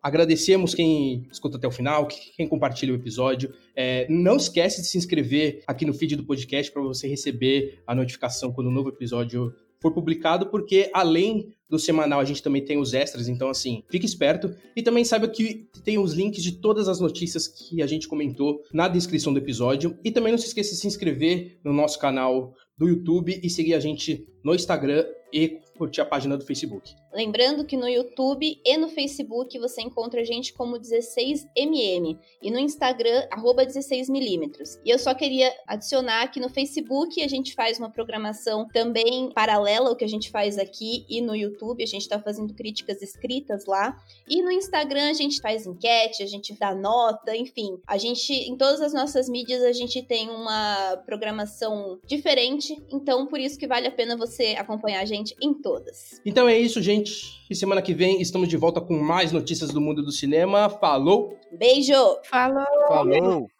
agradecemos 0.02 0.74
quem 0.74 1.26
escuta 1.30 1.56
até 1.58 1.68
o 1.68 1.70
final, 1.70 2.08
quem 2.36 2.48
compartilha 2.48 2.92
o 2.92 2.96
episódio. 2.96 3.52
É, 3.76 4.06
não 4.08 4.36
esquece 4.36 4.80
de 4.80 4.86
se 4.86 4.96
inscrever 4.96 5.62
aqui 5.66 5.84
no 5.84 5.92
feed 5.92 6.16
do 6.16 6.24
podcast 6.24 6.72
para 6.72 6.82
você 6.82 7.06
receber 7.06 7.82
a 7.86 7.94
notificação 7.94 8.52
quando 8.52 8.68
um 8.68 8.72
novo 8.72 8.88
episódio 8.88 9.52
for 9.82 9.92
publicado, 9.92 10.46
porque 10.46 10.88
além 10.94 11.52
do 11.68 11.78
semanal 11.78 12.20
a 12.20 12.24
gente 12.24 12.42
também 12.42 12.64
tem 12.64 12.78
os 12.78 12.94
extras, 12.94 13.28
então 13.28 13.50
assim, 13.50 13.82
fique 13.90 14.06
esperto. 14.06 14.54
E 14.76 14.82
também 14.82 15.04
saiba 15.04 15.26
que 15.26 15.66
tem 15.82 15.98
os 15.98 16.14
links 16.14 16.42
de 16.42 16.52
todas 16.52 16.86
as 16.86 17.00
notícias 17.00 17.48
que 17.48 17.82
a 17.82 17.86
gente 17.86 18.06
comentou 18.06 18.62
na 18.72 18.86
descrição 18.86 19.32
do 19.32 19.40
episódio. 19.40 19.98
E 20.04 20.12
também 20.12 20.30
não 20.30 20.38
se 20.38 20.46
esqueça 20.46 20.70
de 20.70 20.76
se 20.76 20.86
inscrever 20.86 21.58
no 21.64 21.72
nosso 21.72 21.98
canal 21.98 22.54
do 22.78 22.88
YouTube 22.88 23.40
e 23.42 23.50
seguir 23.50 23.74
a 23.74 23.80
gente 23.80 24.24
no 24.44 24.54
Instagram 24.54 25.04
e 25.32 25.58
curtir 25.82 26.00
a 26.00 26.04
página 26.04 26.38
do 26.38 26.44
Facebook. 26.44 26.84
Lembrando 27.12 27.64
que 27.64 27.76
no 27.76 27.88
YouTube 27.88 28.60
e 28.64 28.76
no 28.76 28.88
Facebook 28.88 29.58
você 29.58 29.82
encontra 29.82 30.20
a 30.20 30.24
gente 30.24 30.52
como 30.52 30.78
16mm 30.78 32.18
e 32.40 32.50
no 32.50 32.58
Instagram, 32.58 33.26
16mm. 33.30 34.80
E 34.84 34.90
eu 34.90 34.98
só 34.98 35.14
queria 35.14 35.52
adicionar 35.66 36.28
que 36.28 36.40
no 36.40 36.48
Facebook 36.48 37.22
a 37.22 37.28
gente 37.28 37.54
faz 37.54 37.78
uma 37.78 37.90
programação 37.90 38.66
também 38.72 39.30
paralela 39.32 39.90
ao 39.90 39.96
que 39.96 40.04
a 40.04 40.08
gente 40.08 40.30
faz 40.30 40.58
aqui 40.58 41.04
e 41.08 41.20
no 41.20 41.34
YouTube, 41.34 41.82
a 41.82 41.86
gente 41.86 42.02
está 42.02 42.18
fazendo 42.18 42.54
críticas 42.54 43.02
escritas 43.02 43.66
lá. 43.66 43.96
E 44.28 44.42
no 44.42 44.50
Instagram 44.50 45.10
a 45.10 45.12
gente 45.12 45.40
faz 45.40 45.66
enquete, 45.66 46.22
a 46.22 46.26
gente 46.26 46.54
dá 46.58 46.74
nota, 46.74 47.36
enfim. 47.36 47.78
A 47.86 47.98
gente, 47.98 48.32
em 48.32 48.56
todas 48.56 48.80
as 48.80 48.92
nossas 48.92 49.28
mídias, 49.28 49.62
a 49.62 49.72
gente 49.72 50.02
tem 50.02 50.30
uma 50.30 50.96
programação 51.04 51.98
diferente, 52.06 52.76
então 52.90 53.26
por 53.26 53.38
isso 53.38 53.58
que 53.58 53.66
vale 53.66 53.86
a 53.86 53.90
pena 53.90 54.16
você 54.16 54.54
acompanhar 54.58 55.00
a 55.00 55.04
gente 55.04 55.34
em 55.40 55.52
todas. 55.54 56.20
Então 56.24 56.48
é 56.48 56.58
isso, 56.58 56.80
gente. 57.02 57.42
E 57.50 57.54
semana 57.54 57.82
que 57.82 57.92
vem 57.92 58.20
estamos 58.22 58.48
de 58.48 58.56
volta 58.56 58.80
com 58.80 58.98
mais 58.98 59.32
notícias 59.32 59.70
do 59.70 59.80
mundo 59.80 60.02
do 60.02 60.12
cinema. 60.12 60.68
Falou! 60.68 61.36
Beijo! 61.52 61.92
Falou! 62.24 62.64
Falou! 62.88 63.50